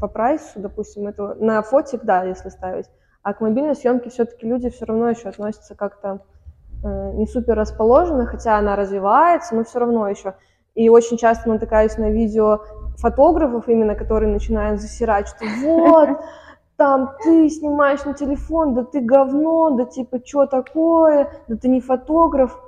по 0.00 0.08
прайсу, 0.08 0.60
допустим, 0.60 1.08
это 1.08 1.34
на 1.34 1.62
фотик, 1.62 2.04
да, 2.04 2.24
если 2.24 2.48
ставить, 2.48 2.86
а 3.22 3.34
к 3.34 3.40
мобильной 3.40 3.74
съемке 3.74 4.10
все-таки 4.10 4.46
люди 4.46 4.70
все 4.70 4.86
равно 4.86 5.10
еще 5.10 5.28
относятся 5.28 5.74
как-то 5.74 6.20
э, 6.82 7.12
не 7.14 7.26
супер 7.26 7.54
расположенно, 7.54 8.26
хотя 8.26 8.56
она 8.56 8.76
развивается, 8.76 9.54
но 9.54 9.64
все 9.64 9.78
равно 9.78 10.08
еще. 10.08 10.34
И 10.74 10.88
очень 10.88 11.18
часто 11.18 11.48
натыкаюсь 11.48 11.98
на 11.98 12.10
видео 12.10 12.60
фотографов 12.96 13.68
именно, 13.68 13.94
которые 13.94 14.32
начинают 14.32 14.80
засирать, 14.80 15.28
что 15.28 15.44
вот, 15.62 16.18
там 16.76 17.14
ты 17.22 17.50
снимаешь 17.50 18.04
на 18.04 18.14
телефон, 18.14 18.74
да 18.74 18.84
ты 18.84 19.00
говно, 19.00 19.70
да 19.70 19.84
типа 19.84 20.20
что 20.24 20.46
такое, 20.46 21.30
да 21.46 21.56
ты 21.56 21.68
не 21.68 21.82
фотограф 21.82 22.58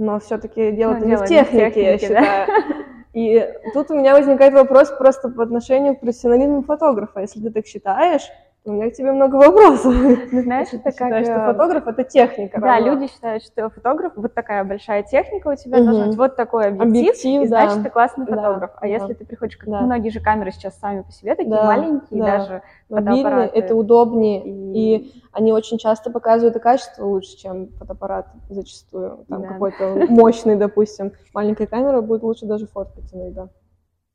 но 0.00 0.18
все-таки 0.18 0.72
дело-то 0.72 1.02
ну, 1.02 1.08
не 1.08 1.16
в 1.16 1.26
технике, 1.26 1.70
технике, 1.70 1.82
я 1.82 1.98
считаю. 1.98 2.46
Да. 2.46 2.74
И 3.12 3.48
тут 3.74 3.90
у 3.90 3.94
меня 3.96 4.14
возникает 4.14 4.54
вопрос 4.54 4.90
просто 4.90 5.28
по 5.28 5.42
отношению 5.42 5.96
к 5.96 6.00
профессионализму 6.00 6.62
фотографа. 6.62 7.20
Если 7.20 7.40
ты 7.40 7.50
так 7.50 7.66
считаешь, 7.66 8.22
У 8.66 8.72
меня 8.72 8.90
к 8.90 8.92
тебе 8.92 9.10
много 9.12 9.36
вопросов. 9.36 9.94
Ну, 10.32 10.42
знаешь, 10.42 10.68
это 10.72 10.84
как... 10.84 10.92
Считаешь, 10.92 11.26
что 11.26 11.34
э, 11.34 11.46
фотограф— 11.46 11.86
это 11.86 12.04
техника. 12.04 12.60
Да, 12.60 12.76
равно. 12.76 12.92
люди 12.92 13.10
считают, 13.10 13.42
что 13.42 13.70
фотограф— 13.70 14.12
вот 14.16 14.34
такая 14.34 14.64
большая 14.64 15.02
техника 15.02 15.48
у 15.48 15.54
тебя 15.54 15.78
угу. 15.78 15.86
должна 15.86 16.06
быть, 16.08 16.16
вот 16.16 16.36
такой 16.36 16.66
объектив, 16.66 16.88
объектив 16.88 17.42
и 17.42 17.48
да. 17.48 17.64
значит, 17.64 17.82
ты 17.84 17.90
классный 17.90 18.26
фотограф. 18.26 18.70
Да, 18.72 18.76
а 18.76 18.80
да. 18.82 18.86
если 18.86 19.14
ты 19.14 19.24
приходишь, 19.24 19.56
как 19.56 19.70
да. 19.70 19.80
многие 19.80 20.10
же 20.10 20.20
камеры 20.20 20.50
сейчас 20.50 20.78
сами 20.78 21.00
по 21.00 21.10
себе 21.10 21.34
такие 21.36 21.54
да, 21.54 21.64
маленькие, 21.64 22.20
да. 22.20 22.38
даже 22.38 22.62
Мобильные, 22.90 23.48
это 23.48 23.74
удобнее, 23.74 24.42
и... 24.44 24.96
и 24.96 25.22
они 25.32 25.52
очень 25.54 25.78
часто 25.78 26.10
показывают 26.10 26.54
и 26.56 26.60
качество 26.60 27.06
лучше, 27.06 27.38
чем 27.38 27.68
фотоаппарат 27.78 28.26
зачастую. 28.50 29.24
Там 29.30 29.40
да. 29.40 29.48
какой-то 29.48 30.06
мощный, 30.10 30.56
допустим. 30.56 31.12
Маленькая 31.32 31.66
камера 31.66 32.02
будет 32.02 32.22
лучше 32.22 32.44
даже 32.44 32.66
фоткать 32.66 33.14
иногда. 33.14 33.48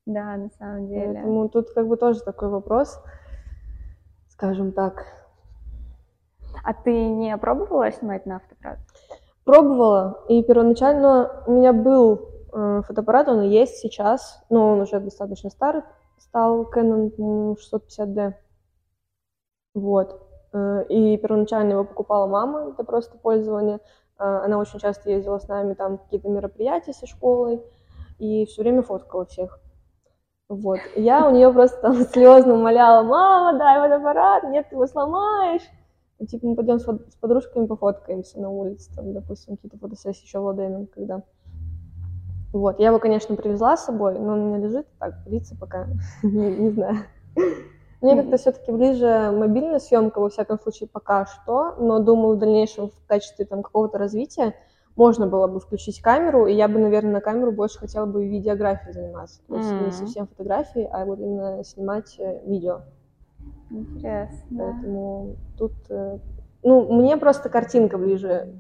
Да, 0.06 0.38
на 0.38 0.50
самом 0.60 0.88
деле. 0.88 1.14
Поэтому 1.14 1.50
тут 1.50 1.72
как 1.72 1.88
бы 1.88 1.98
тоже 1.98 2.20
такой 2.20 2.50
вопрос 2.50 3.02
скажем 4.36 4.72
так. 4.72 5.06
А 6.64 6.74
ты 6.74 6.92
не 6.92 7.36
пробовала 7.38 7.92
снимать 7.92 8.26
на 8.26 8.40
фотоаппарат? 8.40 8.80
Пробовала, 9.44 10.24
и 10.28 10.42
первоначально 10.44 11.44
у 11.46 11.52
меня 11.52 11.74
был 11.74 12.30
э, 12.52 12.82
фотоаппарат, 12.88 13.28
он 13.28 13.44
и 13.44 13.50
есть 13.50 13.78
сейчас, 13.78 14.44
но 14.50 14.72
он 14.72 14.82
уже 14.82 15.00
достаточно 15.00 15.50
старый 15.50 15.84
стал, 16.18 16.70
Canon 16.72 17.56
650D. 17.56 18.34
Вот. 19.76 20.22
Э, 20.54 20.86
и 20.90 21.18
первоначально 21.18 21.74
его 21.74 21.84
покупала 21.84 22.28
мама 22.28 22.72
для 22.72 22.84
просто 22.84 23.18
пользования. 23.18 23.80
Э, 24.18 24.42
она 24.44 24.58
очень 24.58 24.80
часто 24.80 25.12
ездила 25.12 25.38
с 25.38 25.48
нами 25.48 25.76
там 25.76 25.98
какие-то 25.98 26.28
мероприятия 26.30 26.94
со 26.94 27.06
школой 27.06 27.62
и 28.18 28.46
все 28.46 28.64
время 28.64 28.82
фоткала 28.82 29.26
всех. 29.26 29.60
Вот. 30.48 30.80
Я 30.96 31.28
у 31.28 31.32
нее 31.34 31.52
просто 31.52 31.82
там 31.82 31.96
слезно 32.14 32.54
умоляла, 32.54 33.04
мама, 33.04 33.58
дай 33.58 33.80
фотоаппарат, 33.82 34.44
нет, 34.44 34.68
ты 34.70 34.76
его 34.76 34.86
сломаешь. 34.88 35.64
И, 36.20 36.28
типа 36.28 36.48
мы 36.48 36.56
пойдем 36.56 36.80
с, 36.80 36.84
с 36.84 37.16
подружками 37.20 37.66
пофоткаемся 37.66 38.40
на 38.40 38.50
улице, 38.50 38.90
там, 38.96 39.14
допустим, 39.14 39.58
какие-то 39.58 39.78
фотосессии 39.78 40.24
еще 40.24 40.40
в 40.40 40.46
Ладейном, 40.46 40.88
когда. 40.88 41.24
Вот, 42.54 42.80
я 42.80 42.88
его, 42.88 43.00
конечно, 43.00 43.36
привезла 43.36 43.76
с 43.76 43.86
собой, 43.86 44.18
но 44.18 44.34
он 44.34 44.40
у 44.40 44.46
меня 44.46 44.66
лежит 44.66 44.88
так, 44.98 45.24
длится 45.26 45.58
пока, 45.58 45.88
не, 46.24 46.56
не 46.56 46.70
знаю. 46.70 46.98
Мне 48.02 48.16
как-то 48.16 48.38
все-таки 48.38 48.72
ближе 48.72 49.32
мобильная 49.36 49.80
съемка, 49.80 50.20
во 50.20 50.30
всяком 50.30 50.60
случае, 50.60 50.88
пока 50.88 51.26
что, 51.26 51.76
но 51.80 52.00
думаю, 52.00 52.36
в 52.36 52.40
дальнейшем 52.40 52.90
в 52.90 53.08
качестве 53.08 53.46
там 53.46 53.64
какого-то 53.64 53.98
развития 53.98 54.54
можно 54.96 55.28
было 55.28 55.48
бы 55.48 55.60
включить 55.60 56.02
камеру, 56.02 56.48
и 56.48 56.54
я 56.54 56.68
бы, 56.68 56.80
наверное, 56.80 57.14
на 57.14 57.22
камеру 57.22 57.52
больше 57.52 57.80
хотела 57.80 58.06
бы 58.06 58.28
видеографией 58.28 58.94
заниматься. 58.94 59.42
То 59.48 59.58
есть 59.58 59.70
mm-hmm. 59.70 59.86
не 59.86 59.92
совсем 59.92 60.28
фотографией, 60.28 60.88
а 60.92 61.06
вот 61.06 61.20
именно 61.20 61.64
снимать 61.64 62.16
э, 62.18 62.42
видео. 62.46 62.82
Интересно. 63.70 64.58
Поэтому 64.58 65.36
тут... 65.58 65.74
Э, 65.90 66.20
ну, 66.64 66.94
мне 66.94 67.18
просто 67.18 67.50
картинка 67.50 67.98
ближе 67.98 68.54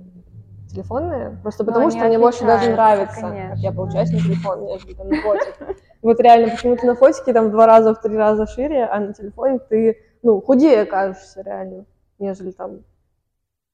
телефонная, 0.70 1.40
просто 1.42 1.64
Но 1.64 1.72
потому 1.72 1.90
что 1.90 2.06
мне 2.06 2.20
больше 2.20 2.46
даже 2.46 2.70
нравится, 2.70 3.22
конечно. 3.22 3.50
как 3.52 3.60
я 3.60 3.72
получаюсь 3.72 4.12
на 4.12 4.20
телефон, 4.20 4.66
нежели 4.66 4.94
там 4.94 5.10
на 5.10 5.22
фотик. 5.22 5.56
Вот 6.02 6.20
реально, 6.20 6.50
почему-то 6.52 6.86
на 6.86 6.96
фотике 6.96 7.34
там 7.34 7.48
в 7.48 7.52
два 7.52 7.66
раза, 7.66 7.96
в 7.96 8.02
три 8.02 8.16
раза 8.16 8.46
шире, 8.46 8.84
а 8.84 9.00
на 9.00 9.14
телефоне 9.14 9.60
ты, 9.60 9.98
ну, 10.22 10.42
худее 10.42 10.86
кажешься 10.86 11.42
реально, 11.42 11.86
нежели 12.20 12.52
там 12.52 12.82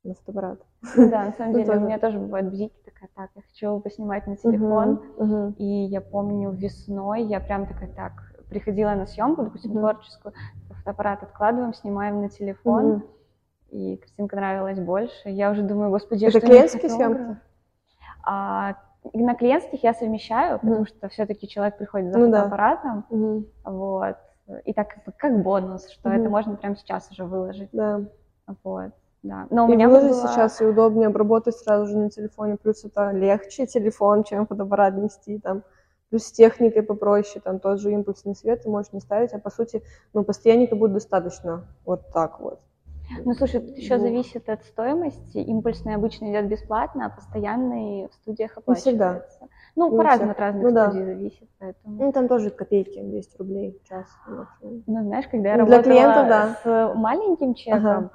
на 0.04 0.16
фотоаппарат. 0.16 0.60
Ну 0.96 1.10
да, 1.10 1.26
на 1.26 1.32
самом 1.34 1.54
деле, 1.54 1.78
у 1.78 1.80
меня 1.80 2.00
тоже 2.00 2.20
бывают 2.20 2.50
бзики, 2.50 2.76
такая, 2.84 3.10
так, 3.16 3.30
я 3.36 3.42
хочу 3.42 3.80
поснимать 3.80 4.28
на 4.28 4.36
телефон, 4.36 5.54
и 5.58 5.66
я 5.66 6.02
помню 6.02 6.52
весной, 6.52 7.24
я 7.24 7.40
прям 7.40 7.68
такая, 7.68 7.90
так, 7.94 8.14
приходила 8.50 8.92
на 8.92 9.06
съемку, 9.06 9.44
допустим, 9.44 9.74
творческую, 9.74 10.34
фотоаппарат 10.70 11.24
откладываем, 11.24 11.74
снимаем 11.74 12.22
на 12.22 12.30
телефон, 12.30 13.04
и 13.70 13.98
картинка 13.98 14.36
нравилась 14.36 14.80
больше. 14.80 15.30
Я 15.30 15.52
уже 15.52 15.62
думаю, 15.62 15.92
господи, 15.92 16.26
Это 16.26 16.40
что 16.40 16.48
клиентские 16.48 16.90
съемки? 16.90 17.38
А, 18.24 18.76
на 19.14 19.36
клиентских 19.36 19.82
я 19.84 19.94
совмещаю, 19.94 20.60
потому 20.60 20.86
что 20.86 21.08
все-таки 21.10 21.48
человек 21.48 21.78
приходит 21.78 22.12
за 22.12 22.20
ну, 22.20 22.26
фотоаппаратом, 22.26 23.06
да. 23.10 23.72
вот, 23.72 24.18
и 24.66 24.74
так 24.74 24.98
как 25.18 25.42
бонус, 25.42 25.90
что 25.90 26.10
это 26.10 26.30
можно 26.30 26.56
прямо 26.56 26.76
сейчас 26.76 27.10
уже 27.12 27.24
выложить. 27.24 27.70
Да. 27.72 28.02
Вот. 28.64 28.92
Да. 29.24 29.46
Но 29.52 29.66
у 29.66 29.70
и 29.70 29.76
меня 29.76 29.88
было... 29.88 30.14
сейчас 30.14 30.62
и 30.62 30.66
удобнее 30.66 31.08
обработать 31.08 31.56
сразу 31.56 31.86
же 31.86 31.98
на 31.98 32.10
телефоне, 32.10 32.58
плюс 32.58 32.84
это 32.84 33.12
легче 33.12 33.68
телефон, 33.68 34.24
чем 34.24 34.48
фотоаппарат 34.48 34.96
нести 34.96 35.38
там. 35.40 35.64
Плюс 36.10 36.26
с 36.26 36.32
техникой 36.32 36.84
попроще, 36.84 37.42
там 37.42 37.60
тот 37.60 37.80
же 37.80 37.92
импульсный 37.92 38.36
свет 38.36 38.64
ты 38.64 38.70
можешь 38.70 38.92
не 38.92 39.00
ставить, 39.00 39.32
а 39.32 39.40
по 39.40 39.50
сути, 39.50 39.82
ну, 40.14 40.26
постоянника 40.26 40.76
будет 40.76 40.92
достаточно 40.92 41.66
вот 41.86 42.12
так 42.12 42.42
вот. 42.42 42.60
Ну, 43.24 43.34
слушай, 43.34 43.62
тут 43.62 43.78
еще 43.78 43.96
ну. 43.96 44.02
зависит 44.02 44.50
от 44.50 44.64
стоимости. 44.66 45.38
Импульсный 45.38 45.96
обычно 45.96 46.30
идет 46.32 46.48
бесплатно, 46.48 47.06
а 47.06 47.10
постоянный 47.10 48.10
в 48.10 48.14
студиях 48.16 48.58
оплачивается. 48.58 48.90
Не 48.90 48.98
всегда. 48.98 49.48
Ну, 49.76 49.96
по-разному 49.96 50.32
от 50.32 50.40
разных 50.40 50.64
ну, 50.64 50.70
студий 50.70 51.00
да. 51.00 51.06
зависит, 51.06 51.50
поэтому... 51.60 52.04
Ну, 52.04 52.12
там 52.12 52.28
тоже 52.28 52.50
копейки, 52.50 53.02
200 53.02 53.38
рублей 53.38 53.80
в 53.82 53.88
час. 53.88 54.08
Ну, 54.62 55.04
знаешь, 55.04 55.28
когда 55.30 55.50
я 55.50 55.56
ну, 55.56 55.60
работала 55.62 55.84
клиентов, 55.84 56.28
да. 56.28 56.58
с 56.62 56.94
маленьким 56.96 57.54
чеком, 57.54 57.86
ага 57.86 58.12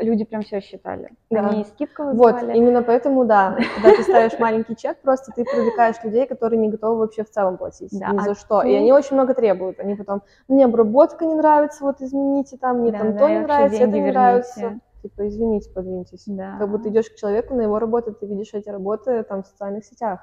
люди 0.00 0.24
прям 0.24 0.42
все 0.42 0.60
считали. 0.60 1.10
Да. 1.30 1.48
Они 1.48 1.64
скидку 1.64 2.04
вызывали. 2.04 2.46
Вот, 2.46 2.54
именно 2.54 2.82
поэтому, 2.82 3.24
да, 3.24 3.56
когда 3.74 3.96
ты 3.96 4.02
ставишь 4.02 4.38
маленький 4.38 4.76
чек, 4.76 4.98
просто 5.00 5.32
ты 5.32 5.44
привлекаешь 5.44 5.96
людей, 6.02 6.26
которые 6.26 6.58
не 6.58 6.68
готовы 6.68 6.98
вообще 6.98 7.24
в 7.24 7.30
целом 7.30 7.56
платить 7.56 7.98
да, 7.98 8.10
ни 8.10 8.18
а 8.18 8.22
за 8.22 8.34
что. 8.34 8.62
Ты... 8.62 8.72
И 8.72 8.74
они 8.74 8.92
очень 8.92 9.14
много 9.14 9.34
требуют. 9.34 9.80
Они 9.80 9.94
потом, 9.94 10.22
мне 10.48 10.64
обработка 10.64 11.24
не 11.24 11.34
нравится, 11.34 11.84
вот 11.84 12.00
измените 12.00 12.56
там, 12.56 12.80
мне 12.80 12.92
да, 12.92 12.98
там 12.98 13.12
да, 13.12 13.18
то 13.18 13.28
не 13.28 13.38
нравится, 13.40 13.76
это 13.76 13.86
не 13.86 13.98
верните. 13.98 14.12
нравится. 14.12 14.80
Типа, 15.02 15.28
извините, 15.28 15.70
подвиньтесь. 15.70 16.24
Да. 16.26 16.56
Как 16.58 16.70
будто 16.70 16.88
идешь 16.88 17.10
к 17.10 17.16
человеку 17.16 17.54
на 17.54 17.60
его 17.60 17.78
работу, 17.78 18.14
ты 18.14 18.26
видишь 18.26 18.54
эти 18.54 18.70
работы 18.70 19.22
там 19.24 19.42
в 19.42 19.46
социальных 19.46 19.84
сетях. 19.84 20.20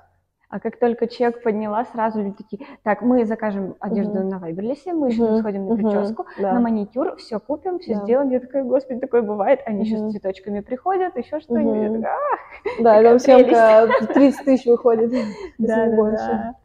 А 0.51 0.59
как 0.59 0.77
только 0.77 1.07
чек 1.07 1.41
подняла, 1.43 1.85
сразу 1.85 2.21
люди 2.21 2.35
такие, 2.35 2.67
так, 2.83 3.01
мы 3.01 3.25
закажем 3.25 3.77
одежду 3.79 4.19
uh-huh. 4.19 4.29
на 4.29 4.37
Вайберлисе, 4.37 4.91
мы 4.91 5.07
uh-huh. 5.07 5.39
сходим 5.39 5.65
на 5.65 5.75
прическу, 5.77 6.23
uh-huh. 6.23 6.41
на 6.53 6.59
маникюр, 6.59 7.15
все 7.15 7.39
купим, 7.39 7.79
все 7.79 7.95
да. 7.95 8.01
сделаем. 8.01 8.29
Я 8.31 8.41
такая, 8.41 8.65
господи, 8.65 8.99
такое 8.99 9.21
бывает. 9.21 9.61
Они 9.65 9.79
uh-huh. 9.79 9.85
еще 9.85 9.97
с 9.97 10.11
цветочками 10.11 10.59
приходят, 10.59 11.15
еще 11.15 11.39
что-нибудь. 11.39 12.01
Uh-huh. 12.01 12.83
Да, 12.83 13.01
там 13.01 13.19
съемка 13.19 13.87
30 14.13 14.41
тысяч 14.45 14.65
выходит, 14.65 15.11
да, 15.57 15.85
да, 15.87 15.95
больше. 15.95 16.27
Да. 16.27 16.55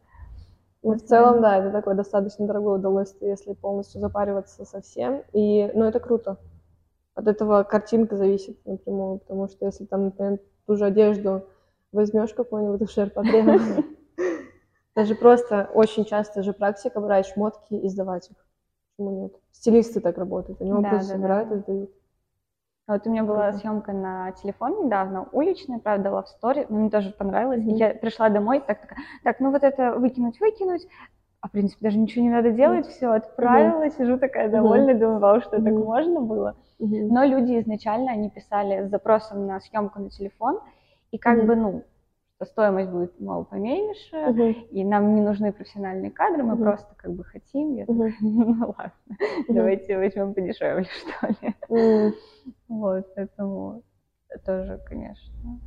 Ну, 0.83 0.93
в 0.95 1.01
целом, 1.03 1.41
да, 1.41 1.57
это 1.57 1.71
такое 1.71 1.95
достаточно 1.95 2.45
дорогое 2.45 2.75
удовольствие, 2.75 3.31
если 3.31 3.53
полностью 3.53 4.01
запариваться 4.01 4.65
совсем. 4.65 5.23
И, 5.31 5.71
ну, 5.73 5.85
это 5.85 6.01
круто. 6.01 6.37
От 7.15 7.27
этого 7.27 7.63
картинка 7.63 8.17
зависит 8.17 8.57
напрямую, 8.65 9.19
потому 9.19 9.47
что 9.47 9.65
если 9.65 9.85
там, 9.85 10.05
например, 10.05 10.39
ту 10.65 10.75
же 10.75 10.85
одежду 10.85 11.45
возьмешь 11.91 12.33
какой-нибудь 12.33 12.89
ширпотреб. 12.89 13.85
Даже 14.95 15.15
просто 15.15 15.69
очень 15.73 16.05
часто 16.05 16.41
же 16.41 16.53
практика 16.53 16.99
брать 16.99 17.27
шмотки 17.27 17.75
и 17.75 17.87
сдавать 17.87 18.29
их. 18.31 18.37
Почему 18.97 19.23
нет? 19.23 19.33
Стилисты 19.51 19.99
так 19.99 20.17
работают, 20.17 20.61
они 20.61 20.71
да, 20.71 20.89
просто 20.89 21.09
да, 21.09 21.15
собирают 21.15 21.49
да. 21.49 21.55
и 21.55 21.59
сдают. 21.59 21.91
А 22.87 22.93
вот 22.93 23.05
у 23.05 23.11
меня 23.11 23.23
была 23.23 23.51
съемка 23.51 23.91
на 23.91 24.31
телефон 24.31 24.85
недавно, 24.85 25.27
уличная, 25.33 25.77
правда, 25.77 26.09
в 26.09 26.25
story, 26.41 26.65
но 26.69 26.77
мне 26.77 26.89
тоже 26.89 27.11
понравилось. 27.11 27.59
Mm-hmm. 27.59 27.75
Я 27.75 27.89
пришла 27.89 28.29
домой, 28.29 28.63
так 28.65 28.79
такая, 28.79 28.99
так, 29.25 29.41
ну 29.41 29.51
вот 29.51 29.63
это 29.63 29.91
выкинуть, 29.91 30.39
выкинуть, 30.39 30.87
а 31.41 31.49
в 31.49 31.51
принципе 31.51 31.83
даже 31.83 31.97
ничего 31.97 32.23
не 32.23 32.31
надо 32.31 32.51
делать, 32.51 32.87
mm-hmm. 32.87 32.91
все, 32.91 33.11
отправила, 33.11 33.83
mm-hmm. 33.83 33.97
сижу 33.97 34.17
такая 34.17 34.49
довольная, 34.49 34.95
mm-hmm. 34.95 34.99
думаю, 34.99 35.19
вау, 35.19 35.41
что 35.41 35.57
mm-hmm. 35.57 35.63
так 35.63 35.73
можно 35.73 36.21
было. 36.21 36.55
Mm-hmm. 36.79 37.07
Но 37.11 37.25
люди 37.25 37.59
изначально, 37.59 38.13
они 38.13 38.29
писали 38.29 38.87
с 38.87 38.89
запросом 38.89 39.45
на 39.45 39.59
съемку 39.59 39.99
на 39.99 40.09
телефон, 40.09 40.61
и 41.11 41.17
как 41.17 41.39
mm-hmm. 41.39 41.45
бы, 41.45 41.55
ну, 41.55 41.83
стоимость 42.45 42.89
будет, 42.89 43.19
мол, 43.19 43.45
поменьше, 43.45 44.15
uh-huh. 44.15 44.51
и 44.69 44.83
нам 44.83 45.15
не 45.15 45.21
нужны 45.21 45.51
профессиональные 45.51 46.11
кадры, 46.11 46.43
мы 46.43 46.53
uh-huh. 46.53 46.63
просто 46.63 46.95
как 46.95 47.13
бы 47.13 47.23
хотим. 47.23 47.73
Я 47.73 47.85
uh-huh. 47.85 48.11
ну 48.21 48.75
ладно, 48.77 48.91
uh-huh. 49.09 49.43
давайте 49.49 49.97
возьмем 49.97 50.33
подешевле, 50.33 50.85
что 50.85 51.27
ли. 51.27 51.55
Uh-huh. 51.69 52.13
Вот, 52.67 53.13
поэтому 53.15 53.81
тоже, 54.45 54.79
конечно, 54.85 55.59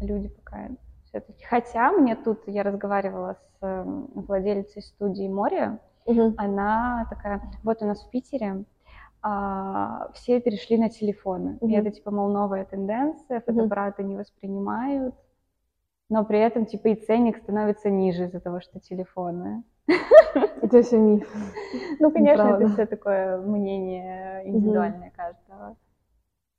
люди 0.00 0.28
пока 0.28 0.68
все-таки. 1.04 1.44
Хотя 1.44 1.92
мне 1.92 2.14
тут, 2.14 2.46
я 2.46 2.62
разговаривала 2.62 3.34
с 3.34 3.64
эм, 3.64 4.10
владелицей 4.14 4.82
студии 4.82 5.28
«Море», 5.28 5.78
uh-huh. 6.06 6.34
она 6.36 7.06
такая, 7.08 7.40
вот 7.62 7.80
у 7.80 7.86
нас 7.86 8.04
в 8.04 8.10
Питере 8.10 8.64
а, 9.22 10.10
все 10.14 10.40
перешли 10.40 10.78
на 10.78 10.88
телефоны. 10.88 11.58
Uh-huh. 11.60 11.68
И 11.68 11.74
это, 11.74 11.90
типа, 11.90 12.10
мол, 12.10 12.28
новая 12.30 12.64
тенденция, 12.64 13.40
фотоаппараты 13.40 14.02
uh-huh. 14.02 14.06
не 14.06 14.16
воспринимают, 14.16 15.14
но 16.08 16.24
при 16.24 16.40
этом, 16.40 16.66
типа, 16.66 16.88
и 16.88 16.94
ценник 16.94 17.38
становится 17.38 17.90
ниже 17.90 18.24
из-за 18.24 18.40
того, 18.40 18.60
что 18.60 18.80
телефоны. 18.80 19.62
Это 20.62 20.82
все 20.82 20.98
миф. 20.98 21.28
Ну, 21.98 22.10
конечно, 22.10 22.42
это 22.42 22.68
все 22.68 22.86
такое 22.86 23.38
мнение 23.38 24.42
индивидуальное 24.48 25.12
каждого. 25.16 25.76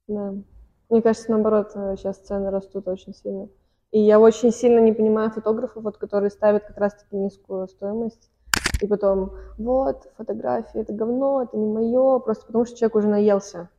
Да. 0.08 0.34
Мне 0.90 1.02
кажется, 1.02 1.32
наоборот, 1.32 1.72
сейчас 1.72 2.18
цены 2.18 2.50
растут 2.50 2.88
очень 2.88 3.14
сильно. 3.14 3.48
И 3.92 4.00
я 4.00 4.20
очень 4.20 4.52
сильно 4.52 4.80
не 4.80 4.94
понимаю 4.94 5.32
фотографов, 5.32 5.84
вот, 5.84 5.98
которые 5.98 6.30
ставят 6.30 6.66
как 6.66 6.78
раз-таки 6.78 7.16
низкую 7.16 7.68
стоимость 7.68 8.32
и 8.84 8.88
потом, 8.88 9.34
вот, 9.58 10.12
фотографии, 10.18 10.82
это 10.82 10.94
говно, 10.94 11.44
это 11.44 11.58
не 11.58 11.68
мое, 11.68 12.20
просто 12.20 12.46
потому 12.46 12.66
что 12.66 12.78
человек 12.78 12.96
уже 12.96 13.08
наелся. 13.08 13.70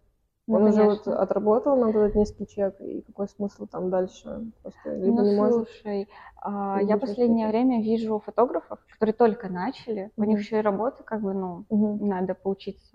Ну, 0.49 0.57
Он 0.57 0.62
конечно. 0.62 0.87
уже 0.87 0.97
вот 0.97 1.09
отработал 1.09 1.77
нам 1.77 1.91
этот 1.91 2.17
низкий 2.17 2.47
чек, 2.49 2.81
и 2.81 3.03
какой 3.03 3.29
смысл 3.29 3.67
там 3.67 3.91
дальше? 3.91 4.51
Просто 4.62 4.97
либо 4.97 5.23
ну, 5.23 5.31
не 5.31 5.37
может. 5.37 5.55
слушай, 5.55 6.09
а, 6.41 6.81
я 6.83 6.97
последнее 6.97 7.49
время 7.49 7.81
вижу 7.81 8.19
фотографов, 8.19 8.81
которые 8.93 9.15
только 9.15 9.49
начали, 9.49 10.07
uh-huh. 10.07 10.12
у 10.17 10.25
них 10.25 10.41
еще 10.41 10.59
и 10.59 10.62
работа, 10.62 11.05
как 11.05 11.21
бы, 11.21 11.33
ну, 11.33 11.65
uh-huh. 11.71 12.05
надо 12.05 12.35
поучиться. 12.35 12.91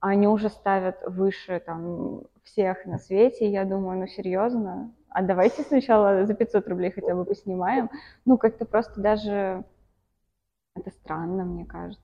А 0.00 0.10
они 0.10 0.28
уже 0.28 0.48
ставят 0.48 0.96
выше 1.06 1.60
там 1.64 2.22
всех 2.44 2.86
на 2.86 2.98
свете, 2.98 3.50
я 3.50 3.64
думаю, 3.64 3.98
ну 3.98 4.06
серьезно, 4.06 4.92
а 5.10 5.22
давайте 5.22 5.62
сначала 5.62 6.24
за 6.24 6.34
500 6.34 6.68
рублей 6.68 6.90
хотя 6.90 7.14
бы 7.14 7.24
поснимаем. 7.24 7.90
Ну, 8.24 8.38
как-то 8.38 8.64
просто 8.64 9.00
даже 9.00 9.64
это 10.78 10.90
странно, 10.90 11.44
мне 11.44 11.64
кажется 11.64 12.02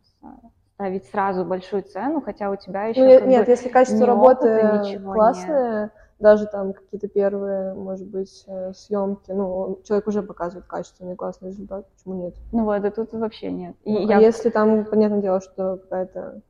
ставить 0.75 1.05
сразу 1.07 1.45
большую 1.45 1.83
цену, 1.83 2.21
хотя 2.21 2.51
у 2.51 2.57
тебя 2.57 2.87
еще 2.87 3.21
ну, 3.21 3.27
нет, 3.27 3.49
если 3.49 3.69
качество 3.69 4.07
работы 4.07 5.01
классное, 5.05 5.83
нет. 5.83 5.93
даже 6.19 6.47
там 6.47 6.73
какие-то 6.73 7.09
первые, 7.09 7.75
может 7.75 8.09
быть, 8.09 8.45
э, 8.49 8.73
съемки, 8.75 9.31
ну 9.31 9.81
человек 9.85 10.09
уже 10.09 10.23
показывает 10.23 10.67
качественный 10.67 11.15
классный 11.15 11.51
результат, 11.51 11.87
почему 11.91 12.25
нет? 12.25 12.35
Ну 12.53 12.65
вот, 12.65 12.85
а 12.85 12.91
тут 12.91 13.13
вообще 13.13 13.53
нет. 13.53 13.77
И 13.85 13.93
ну, 13.93 14.09
я... 14.09 14.19
А 14.19 14.21
если 14.21 14.51
там 14.51 14.85
понятное 14.85 15.23
дело, 15.23 15.41
что 15.41 15.77
какая-то 15.77 16.41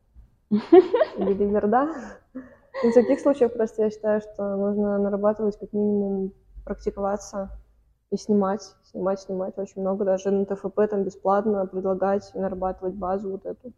билиберда, 1.19 1.91
в 2.83 2.93
таких 2.95 3.21
случаях 3.21 3.53
просто 3.53 3.85
я 3.85 3.91
считаю, 3.91 4.21
что 4.21 4.57
нужно 4.57 4.99
нарабатывать 4.99 5.59
как 5.59 5.73
минимум 5.73 6.33
практиковаться 6.65 7.51
и 8.15 8.17
снимать, 8.17 8.63
снимать, 8.85 9.21
снимать 9.21 9.59
очень 9.59 9.81
много, 9.81 10.05
даже 10.05 10.31
на 10.31 10.45
ТФП 10.47 10.81
там 10.89 11.03
бесплатно 11.03 11.67
предлагать 11.67 12.31
нарабатывать 12.35 12.95
базу 12.95 13.33
вот 13.33 13.45
эту. 13.45 13.73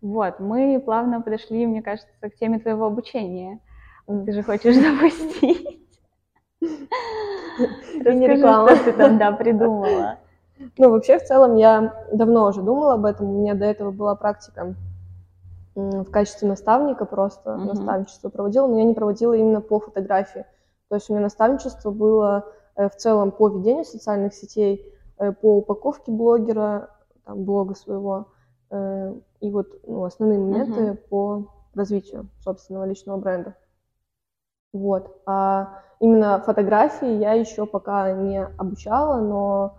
Вот, 0.00 0.40
мы 0.40 0.82
плавно 0.84 1.20
подошли, 1.20 1.66
мне 1.66 1.82
кажется, 1.82 2.08
к 2.20 2.34
теме 2.34 2.58
твоего 2.58 2.86
обучения. 2.86 3.60
Ты 4.06 4.32
же 4.32 4.42
хочешь 4.42 4.74
запустить. 4.82 5.78
Расскажи, 8.00 8.36
что 8.38 8.84
ты 8.84 8.92
там, 8.92 9.18
да, 9.18 9.32
придумала. 9.32 10.18
Ну, 10.78 10.90
вообще, 10.90 11.18
в 11.18 11.24
целом, 11.24 11.56
я 11.56 12.06
давно 12.12 12.46
уже 12.46 12.62
думала 12.62 12.94
об 12.94 13.04
этом. 13.04 13.28
У 13.28 13.40
меня 13.40 13.54
до 13.54 13.64
этого 13.64 13.90
была 13.90 14.14
практика 14.14 14.76
в 15.74 16.04
качестве 16.04 16.46
наставника 16.46 17.04
просто, 17.04 17.50
uh-huh. 17.50 17.64
наставничество 17.64 18.28
проводила, 18.28 18.68
но 18.68 18.78
я 18.78 18.84
не 18.84 18.94
проводила 18.94 19.32
именно 19.32 19.60
по 19.60 19.80
фотографии. 19.80 20.44
То 20.88 20.94
есть 20.94 21.10
у 21.10 21.14
меня 21.14 21.22
наставничество 21.22 21.90
было 21.90 22.44
в 22.76 22.96
целом 22.96 23.30
по 23.30 23.48
ведению 23.48 23.84
социальных 23.84 24.34
сетей, 24.34 24.86
э, 25.18 25.32
по 25.32 25.58
упаковке 25.58 26.10
блогера, 26.10 26.90
там, 27.24 27.44
блога 27.44 27.74
своего, 27.74 28.28
э, 28.70 29.14
и 29.40 29.50
вот 29.50 29.68
ну, 29.86 30.04
основные 30.04 30.38
моменты 30.38 30.80
uh-huh. 30.80 30.96
по 31.08 31.46
развитию 31.74 32.28
собственного 32.40 32.84
личного 32.84 33.18
бренда. 33.18 33.56
Вот. 34.72 35.20
А 35.26 35.80
именно 36.00 36.40
фотографии 36.40 37.18
я 37.18 37.32
еще 37.32 37.66
пока 37.66 38.12
не 38.12 38.42
обучала, 38.42 39.20
но 39.20 39.76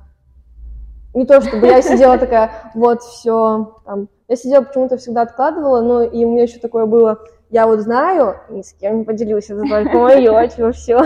не 1.14 1.26
то 1.26 1.42
чтобы 1.42 1.68
я 1.68 1.82
сидела 1.82 2.18
такая, 2.18 2.52
вот 2.74 3.02
все, 3.02 3.76
там, 3.86 4.10
я 4.28 4.36
сидела 4.36 4.64
почему-то 4.64 4.98
всегда 4.98 5.24
откладывала, 5.24 5.82
но 5.82 6.04
и 6.04 6.26
у 6.26 6.32
меня 6.32 6.44
еще 6.44 6.60
такое 6.60 6.86
было, 6.86 7.20
я 7.50 7.68
вот 7.68 7.82
знаю, 7.82 8.38
ни 8.50 8.62
с 8.62 8.74
кем 8.74 9.00
не 9.00 9.04
поделилась, 9.04 9.50
это 9.50 9.62
только 9.62 9.98
мое, 9.98 10.48
чего 10.50 10.72
все, 10.72 11.04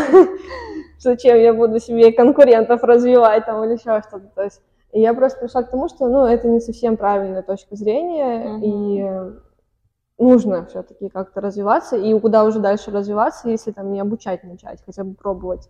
зачем 0.99 1.37
я 1.37 1.53
буду 1.53 1.79
себе 1.79 2.11
конкурентов 2.11 2.83
развивать 2.83 3.45
там 3.45 3.63
или 3.63 3.73
еще 3.73 4.01
что-то, 4.01 4.27
то 4.35 4.43
есть 4.43 4.61
и 4.93 5.01
я 5.01 5.13
просто 5.13 5.39
пришла 5.39 5.63
к 5.63 5.69
тому, 5.69 5.89
что, 5.89 6.07
ну, 6.07 6.25
это 6.25 6.47
не 6.47 6.59
совсем 6.59 6.97
правильная 6.97 7.43
точка 7.43 7.75
зрения, 7.75 8.47
mm-hmm. 8.47 8.61
и 8.63 10.23
нужно 10.23 10.65
все-таки 10.65 11.09
как-то 11.09 11.41
развиваться, 11.41 11.97
и 11.97 12.17
куда 12.19 12.45
уже 12.45 12.59
дальше 12.59 12.91
развиваться, 12.91 13.49
если 13.49 13.71
там 13.71 13.91
не 13.91 13.99
обучать 13.99 14.43
начать, 14.43 14.81
хотя 14.85 15.03
бы 15.03 15.13
пробовать. 15.13 15.69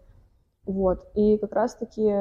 Вот. 0.66 1.08
И 1.16 1.38
как 1.38 1.54
раз-таки 1.54 2.14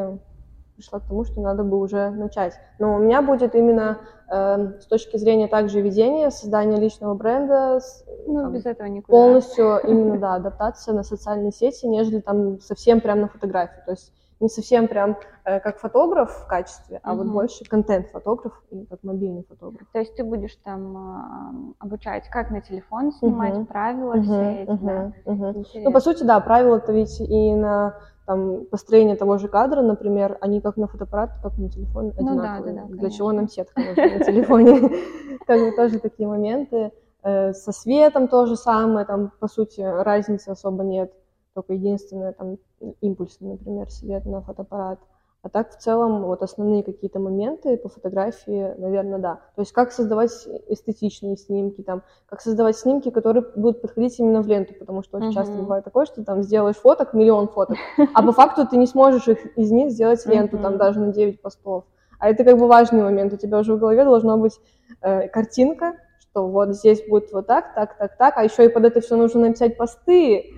пришла 0.77 1.01
к 1.01 1.07
тому, 1.07 1.25
что 1.25 1.41
надо 1.41 1.65
бы 1.65 1.79
уже 1.79 2.11
начать. 2.11 2.55
Но 2.79 2.95
у 2.95 2.99
меня 2.99 3.23
будет 3.23 3.55
именно 3.55 3.99
э, 4.31 4.79
с 4.81 4.87
точки 4.87 5.17
зрения 5.17 5.49
также 5.49 5.81
ведения, 5.81 6.31
создания 6.31 6.79
личного 6.79 7.15
бренда, 7.15 7.81
ну, 8.27 8.43
там, 8.43 8.53
без 8.53 8.67
этого 8.67 8.87
никуда. 8.87 9.17
полностью 9.17 9.81
именно, 9.83 10.19
да, 10.19 10.35
адаптация 10.35 10.95
на 10.95 11.03
социальные 11.03 11.53
сети, 11.53 11.87
нежели 11.87 12.21
там 12.21 12.61
совсем 12.61 13.01
прям 13.01 13.21
на 13.21 13.29
фотографии. 13.29 13.83
То 13.85 13.93
есть 13.93 14.13
не 14.41 14.49
совсем 14.49 14.87
прям 14.87 15.17
э, 15.45 15.61
как 15.61 15.79
фотограф 15.79 16.31
в 16.31 16.47
качестве, 16.47 17.01
а 17.03 17.13
угу. 17.13 17.23
вот 17.23 17.33
больше 17.33 17.65
контент-фотограф 17.65 18.53
и 18.71 18.85
как 18.85 19.03
мобильный 19.03 19.45
фотограф. 19.49 19.87
То 19.93 19.99
есть 19.99 20.15
ты 20.15 20.25
будешь 20.25 20.55
там 20.57 20.97
э, 20.97 21.75
обучать, 21.79 22.29
как 22.29 22.51
на 22.51 22.61
телефон 22.61 23.13
снимать, 23.13 23.57
угу. 23.57 23.65
правила 23.65 24.15
угу. 24.15 24.23
все 24.23 24.63
эти, 24.63 24.71
угу. 24.71 24.87
да? 24.87 25.13
Угу. 25.25 25.65
Ну, 25.77 25.93
по 25.93 26.01
сути, 26.01 26.23
да, 26.23 26.39
правила-то 26.41 26.93
ведь 26.93 27.19
и 27.21 27.55
на 27.55 27.95
там, 28.27 28.67
построение 28.67 29.17
того 29.17 29.39
же 29.39 29.49
кадра, 29.49 29.83
например, 29.83 30.37
они 30.41 30.61
как 30.61 30.77
на 30.77 30.89
фотоаппарат, 30.89 31.31
как 31.43 31.57
на 31.59 31.71
телефон 31.71 32.13
одинаковые. 32.17 32.75
Ну, 32.75 32.81
да, 32.81 32.83
да, 32.83 32.89
да, 32.89 33.01
Для 33.01 33.11
чего 33.11 33.33
нам 33.33 33.49
сетка 33.49 33.81
на 33.81 33.95
телефоне? 33.95 34.91
Как 35.47 35.61
бы 35.61 35.71
тоже 35.77 36.01
такие 36.01 36.29
моменты. 36.29 36.91
Э, 37.23 37.53
со 37.53 37.71
светом 37.71 38.27
то 38.27 38.47
же 38.47 38.57
самое, 38.57 39.07
там, 39.07 39.31
по 39.39 39.47
сути, 39.47 39.81
разницы 39.81 40.49
особо 40.49 40.83
нет 40.83 41.13
только 41.57 41.73
единственное 41.73 42.33
там 42.33 42.59
импульсный, 43.01 43.53
например, 43.53 43.91
свет 43.91 44.27
на 44.27 44.43
фотоаппарат. 44.43 44.99
А 45.47 45.49
так 45.49 45.71
в 45.71 45.79
целом 45.79 46.25
вот 46.25 46.43
основные 46.43 46.83
какие-то 46.83 47.21
моменты 47.21 47.77
по 47.77 47.89
фотографии, 47.89 48.75
наверное, 48.79 49.21
да. 49.21 49.35
То 49.55 49.63
есть 49.63 49.71
как 49.71 49.93
создавать 49.93 50.33
эстетичные 50.67 51.37
снимки, 51.37 51.83
там, 51.83 52.03
как 52.29 52.41
создавать 52.41 52.77
снимки, 52.77 53.11
которые 53.11 53.45
будут 53.55 53.81
подходить 53.81 54.19
именно 54.19 54.43
в 54.43 54.49
ленту, 54.49 54.75
потому 54.75 55.05
что 55.05 55.19
очень 55.19 55.29
uh-huh. 55.29 55.35
часто 55.35 55.55
бывает 55.55 55.85
такое, 55.85 56.05
что 56.05 56.25
там 56.25 56.43
сделаешь 56.43 56.75
фоток, 56.75 57.15
миллион 57.15 57.47
фоток, 57.47 57.77
а 58.13 58.23
по 58.25 58.33
факту 58.33 58.67
ты 58.67 58.77
не 58.77 58.89
сможешь 58.89 59.29
их, 59.29 59.57
из 59.57 59.71
них 59.71 59.93
сделать 59.93 60.27
ленту, 60.27 60.57
uh-huh. 60.57 60.63
там 60.63 60.79
даже 60.79 60.99
на 60.99 61.13
9 61.13 61.41
постов. 61.41 61.85
А 62.19 62.29
это 62.29 62.43
как 62.43 62.59
бы 62.59 62.67
важный 62.67 63.05
момент, 63.05 63.33
у 63.33 63.37
тебя 63.37 63.61
уже 63.61 63.77
в 63.77 63.79
голове 63.79 64.03
должна 64.03 64.37
быть 64.37 64.59
э, 65.01 65.29
картинка, 65.29 65.95
что 66.19 66.49
вот 66.49 66.75
здесь 66.75 67.07
будет 67.09 67.31
вот 67.31 67.47
так, 67.47 67.73
так, 67.73 67.97
так, 67.97 68.17
так, 68.17 68.37
а 68.37 68.43
еще 68.43 68.65
и 68.65 68.69
под 68.69 68.85
это 68.85 69.01
все 69.01 69.15
нужно 69.15 69.43
написать 69.43 69.77
посты, 69.77 70.57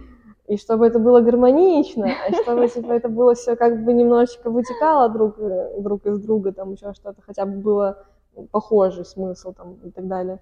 и 0.49 0.57
чтобы 0.57 0.87
это 0.87 0.99
было 0.99 1.21
гармонично, 1.21 2.07
и 2.07 2.35
чтобы 2.43 2.69
типа, 2.69 2.93
это 2.93 3.09
было 3.09 3.35
все 3.35 3.55
как 3.55 3.85
бы 3.85 3.93
немножечко 3.93 4.51
вытекало 4.51 5.09
друг, 5.11 5.39
э, 5.39 5.81
друг 5.81 6.07
из 6.07 6.19
друга, 6.21 6.53
там 6.53 6.73
еще 6.73 6.93
что-то, 6.95 7.21
хотя 7.21 7.45
бы 7.45 7.59
было 7.59 8.07
похожий 8.51 9.05
смысл 9.05 9.53
там 9.53 9.75
и 9.85 9.91
так 9.91 10.07
далее. 10.07 10.41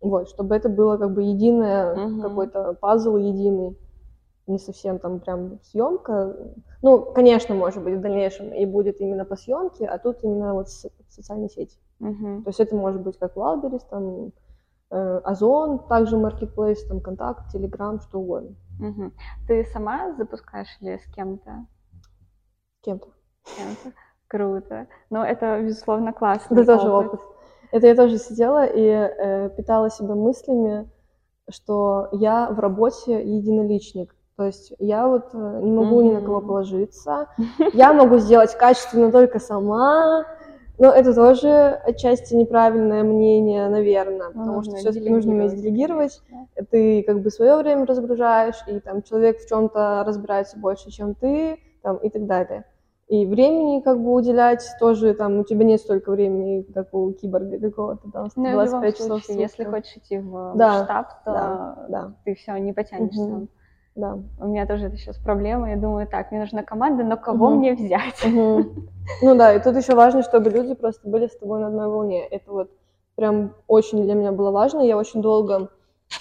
Вот, 0.00 0.28
чтобы 0.28 0.56
это 0.56 0.68
было 0.68 0.96
как 0.96 1.12
бы 1.12 1.22
единое, 1.22 1.94
uh-huh. 1.94 2.22
какой-то 2.22 2.76
пазл 2.80 3.16
единый, 3.16 3.78
не 4.46 4.58
совсем 4.58 4.98
там 4.98 5.20
прям 5.20 5.60
съемка. 5.62 6.36
Ну, 6.80 7.00
конечно, 7.00 7.54
может 7.54 7.84
быть, 7.84 7.98
в 7.98 8.00
дальнейшем 8.00 8.52
и 8.52 8.66
будет 8.66 9.00
именно 9.00 9.24
по 9.24 9.36
съемке, 9.36 9.86
а 9.86 9.98
тут 9.98 10.16
именно 10.22 10.54
вот 10.54 10.68
социальные 11.08 11.50
сети. 11.50 11.78
Uh-huh. 12.00 12.42
То 12.42 12.48
есть 12.48 12.58
это 12.58 12.74
может 12.74 13.02
быть 13.02 13.18
как 13.18 13.36
Wildberries, 13.36 13.84
там, 13.88 14.32
Озон, 14.92 15.86
также 15.88 16.16
Marketplace, 16.16 16.86
там, 16.88 17.00
Контакт, 17.00 17.50
Телеграм, 17.50 18.00
что 18.00 18.20
угодно. 18.20 18.56
Угу. 18.80 19.12
Ты 19.48 19.64
сама 19.72 20.12
запускаешь 20.14 20.68
или 20.80 20.98
с 20.98 21.06
кем-то? 21.14 21.66
С 22.80 22.84
кем-то. 22.84 23.08
С 23.44 23.56
кем-то. 23.56 23.96
Круто. 24.28 24.86
Ну, 25.10 25.22
это, 25.22 25.60
безусловно, 25.62 26.12
классно. 26.12 26.54
Это 26.54 26.78
тоже 26.78 26.90
опыт. 26.90 27.20
Это 27.70 27.86
я 27.86 27.94
тоже 27.94 28.18
сидела 28.18 28.66
и 28.66 28.82
э, 28.82 29.50
питала 29.56 29.88
себя 29.90 30.14
мыслями, 30.14 30.90
что 31.48 32.08
я 32.12 32.50
в 32.50 32.58
работе 32.60 33.22
единоличник. 33.22 34.14
То 34.36 34.44
есть 34.44 34.74
я 34.78 35.06
вот 35.06 35.30
э, 35.32 35.60
не 35.62 35.70
могу 35.70 36.00
mm-hmm. 36.00 36.04
ни 36.04 36.12
на 36.12 36.20
кого 36.20 36.40
положиться. 36.40 37.28
Я 37.72 37.92
могу 37.92 38.18
сделать 38.18 38.56
качественно 38.56 39.10
только 39.10 39.38
сама. 39.38 40.26
Но 40.78 40.90
это 40.90 41.14
тоже 41.14 41.80
отчасти 41.84 42.34
неправильное 42.34 43.02
мнение, 43.02 43.68
наверное, 43.68 44.30
ну, 44.34 44.40
потому 44.40 44.62
что 44.62 44.76
все-таки 44.76 45.08
нужно 45.08 45.32
уметь 45.32 45.54
делегировать. 45.54 46.20
Да. 46.30 46.64
Ты 46.70 47.02
как 47.02 47.20
бы 47.20 47.30
свое 47.30 47.56
время 47.56 47.86
разгружаешь, 47.86 48.56
и 48.66 48.80
там 48.80 49.02
человек 49.02 49.38
в 49.38 49.48
чем-то 49.48 50.02
разбирается 50.06 50.58
больше, 50.58 50.90
чем 50.90 51.14
ты, 51.14 51.58
там, 51.82 51.98
и 51.98 52.08
так 52.08 52.26
далее. 52.26 52.64
И 53.08 53.26
времени 53.26 53.80
как 53.80 54.02
бы 54.02 54.14
уделять 54.14 54.64
тоже, 54.80 55.12
там, 55.12 55.40
у 55.40 55.44
тебя 55.44 55.64
нет 55.64 55.80
столько 55.80 56.10
времени, 56.10 56.62
как 56.72 56.94
у 56.94 57.12
киборга 57.12 57.58
какого-то, 57.58 58.10
там, 58.10 58.28
25 58.34 58.72
ну, 58.72 58.92
часов. 58.92 59.24
Случае, 59.24 59.42
если 59.42 59.64
хочешь 59.64 59.96
идти 59.96 60.18
в 60.18 60.54
да, 60.56 60.84
штаб, 60.84 61.08
то 61.24 61.32
да, 61.32 61.86
да. 61.88 62.12
ты 62.24 62.34
все 62.34 62.56
не 62.56 62.72
потянешь 62.72 63.14
угу. 63.14 63.48
Да. 63.94 64.18
У 64.38 64.46
меня 64.46 64.66
тоже 64.66 64.86
это 64.86 64.96
сейчас 64.96 65.18
проблема. 65.18 65.70
Я 65.70 65.76
думаю, 65.76 66.06
так, 66.06 66.30
мне 66.30 66.40
нужна 66.40 66.62
команда, 66.62 67.04
но 67.04 67.16
кого 67.16 67.48
угу. 67.48 67.56
мне 67.56 67.74
взять? 67.74 68.24
Угу. 68.24 68.64
Ну 69.22 69.34
да, 69.36 69.54
и 69.54 69.62
тут 69.62 69.76
еще 69.76 69.94
важно, 69.94 70.22
чтобы 70.22 70.50
люди 70.50 70.74
просто 70.74 71.08
были 71.08 71.26
с 71.26 71.36
тобой 71.36 71.60
на 71.60 71.66
одной 71.66 71.88
волне. 71.88 72.26
Это 72.26 72.50
вот 72.50 72.70
прям 73.16 73.54
очень 73.66 74.02
для 74.04 74.14
меня 74.14 74.32
было 74.32 74.50
важно. 74.50 74.80
Я 74.80 74.96
очень 74.96 75.20
долго 75.20 75.68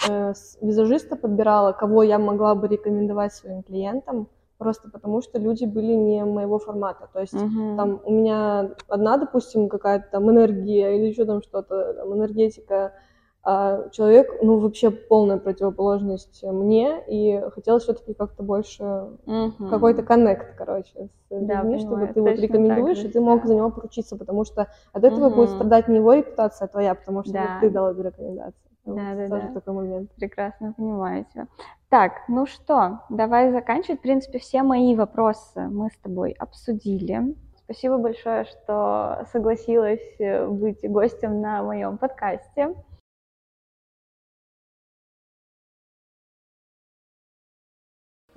э, 0.10 0.34
визажиста 0.62 1.16
подбирала, 1.16 1.72
кого 1.72 2.04
я 2.04 2.20
могла 2.20 2.56
бы 2.56 2.68
рекомендовать 2.68 3.34
своим 3.34 3.64
клиентам, 3.64 4.28
просто 4.58 4.90
потому 4.90 5.22
что 5.22 5.40
люди 5.40 5.64
были 5.64 5.94
не 5.94 6.26
моего 6.26 6.60
формата. 6.60 7.08
То 7.14 7.22
есть 7.22 7.34
угу. 7.34 7.78
там 7.78 8.02
у 8.04 8.12
меня 8.12 8.72
одна, 8.90 9.18
допустим, 9.18 9.70
какая-то 9.70 10.08
там 10.12 10.30
энергия 10.30 10.98
или 10.98 11.08
еще 11.08 11.26
там 11.26 11.42
что-то, 11.42 11.94
там, 11.94 12.14
энергетика, 12.14 12.94
а 13.44 13.90
человек, 13.90 14.30
ну, 14.44 14.60
вообще 14.60 14.92
полная 14.92 15.38
противоположность 15.38 16.44
мне, 16.44 17.04
и 17.08 17.42
хотелось 17.54 17.84
все-таки 17.84 18.14
как-то 18.14 18.44
больше 18.44 18.84
угу. 19.26 19.68
какой-то 19.70 20.04
коннект, 20.04 20.56
короче, 20.56 21.10
с 21.30 21.30
да, 21.30 21.62
людьми, 21.62 21.80
чтобы 21.80 22.08
ты 22.08 22.22
вот 22.22 22.38
рекомендуешь, 22.38 23.04
и 23.04 23.08
ты 23.08 23.20
мог 23.20 23.46
за 23.46 23.56
него 23.56 23.72
поручиться, 23.72 24.16
потому 24.16 24.46
что 24.46 24.68
от 24.94 25.04
этого 25.04 25.28
угу. 25.28 25.38
будет 25.38 25.50
страдать 25.50 25.88
не 25.88 25.98
его 25.98 26.14
репутация, 26.14 26.66
а 26.66 26.68
твоя, 26.68 26.94
потому 26.94 27.24
что 27.24 27.34
да. 27.34 27.58
ты 27.62 27.72
дал 27.72 27.92
эту 27.92 28.04
рекомендацию. 28.04 28.62
Да, 28.86 28.94
вот, 28.94 29.18
да, 29.18 29.28
тоже 29.30 29.48
да. 29.48 29.54
такой 29.54 29.74
момент. 29.74 30.12
Прекрасно 30.16 30.74
понимаю 30.74 31.26
тебя. 31.32 31.48
Так, 31.90 32.14
ну 32.28 32.46
что, 32.46 33.02
давай 33.10 33.52
заканчивать. 33.52 34.00
В 34.00 34.04
принципе, 34.04 34.40
все 34.40 34.64
мои 34.64 34.96
вопросы 34.96 35.62
мы 35.62 35.90
с 35.90 35.98
тобой 35.98 36.32
обсудили. 36.32 37.36
Спасибо 37.64 37.98
большое, 37.98 38.46
что 38.46 39.26
согласилась 39.32 40.02
э, 40.20 40.48
быть 40.48 40.80
гостем 40.90 41.42
на 41.42 41.64
моем 41.64 41.98
подкасте. 41.98 42.76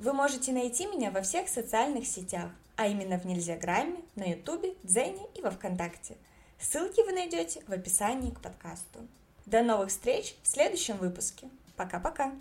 Вы 0.05 0.13
можете 0.13 0.53
найти 0.53 0.85
меня 0.85 1.11
во 1.11 1.23
всех 1.23 1.49
социальных 1.49 2.07
сетях, 2.07 2.51
а 2.77 2.89
именно 2.89 3.19
в 3.19 3.25
Нельзяграме, 3.25 3.97
на 4.17 4.25
Ютубе, 4.25 4.75
Дзене 4.83 5.27
и 5.35 5.41
во 5.41 5.51
Вконтакте. 5.51 6.19
Ссылки 6.61 7.01
вы 7.01 7.13
найдете 7.13 7.63
в 7.67 7.73
описании 7.73 8.31
к 8.31 8.41
подкасту. 8.43 8.99
До 9.47 9.63
новых 9.63 9.89
встреч 9.89 10.35
в 10.43 10.47
следующем 10.47 10.99
выпуске. 10.99 11.49
Пока-пока! 11.77 12.33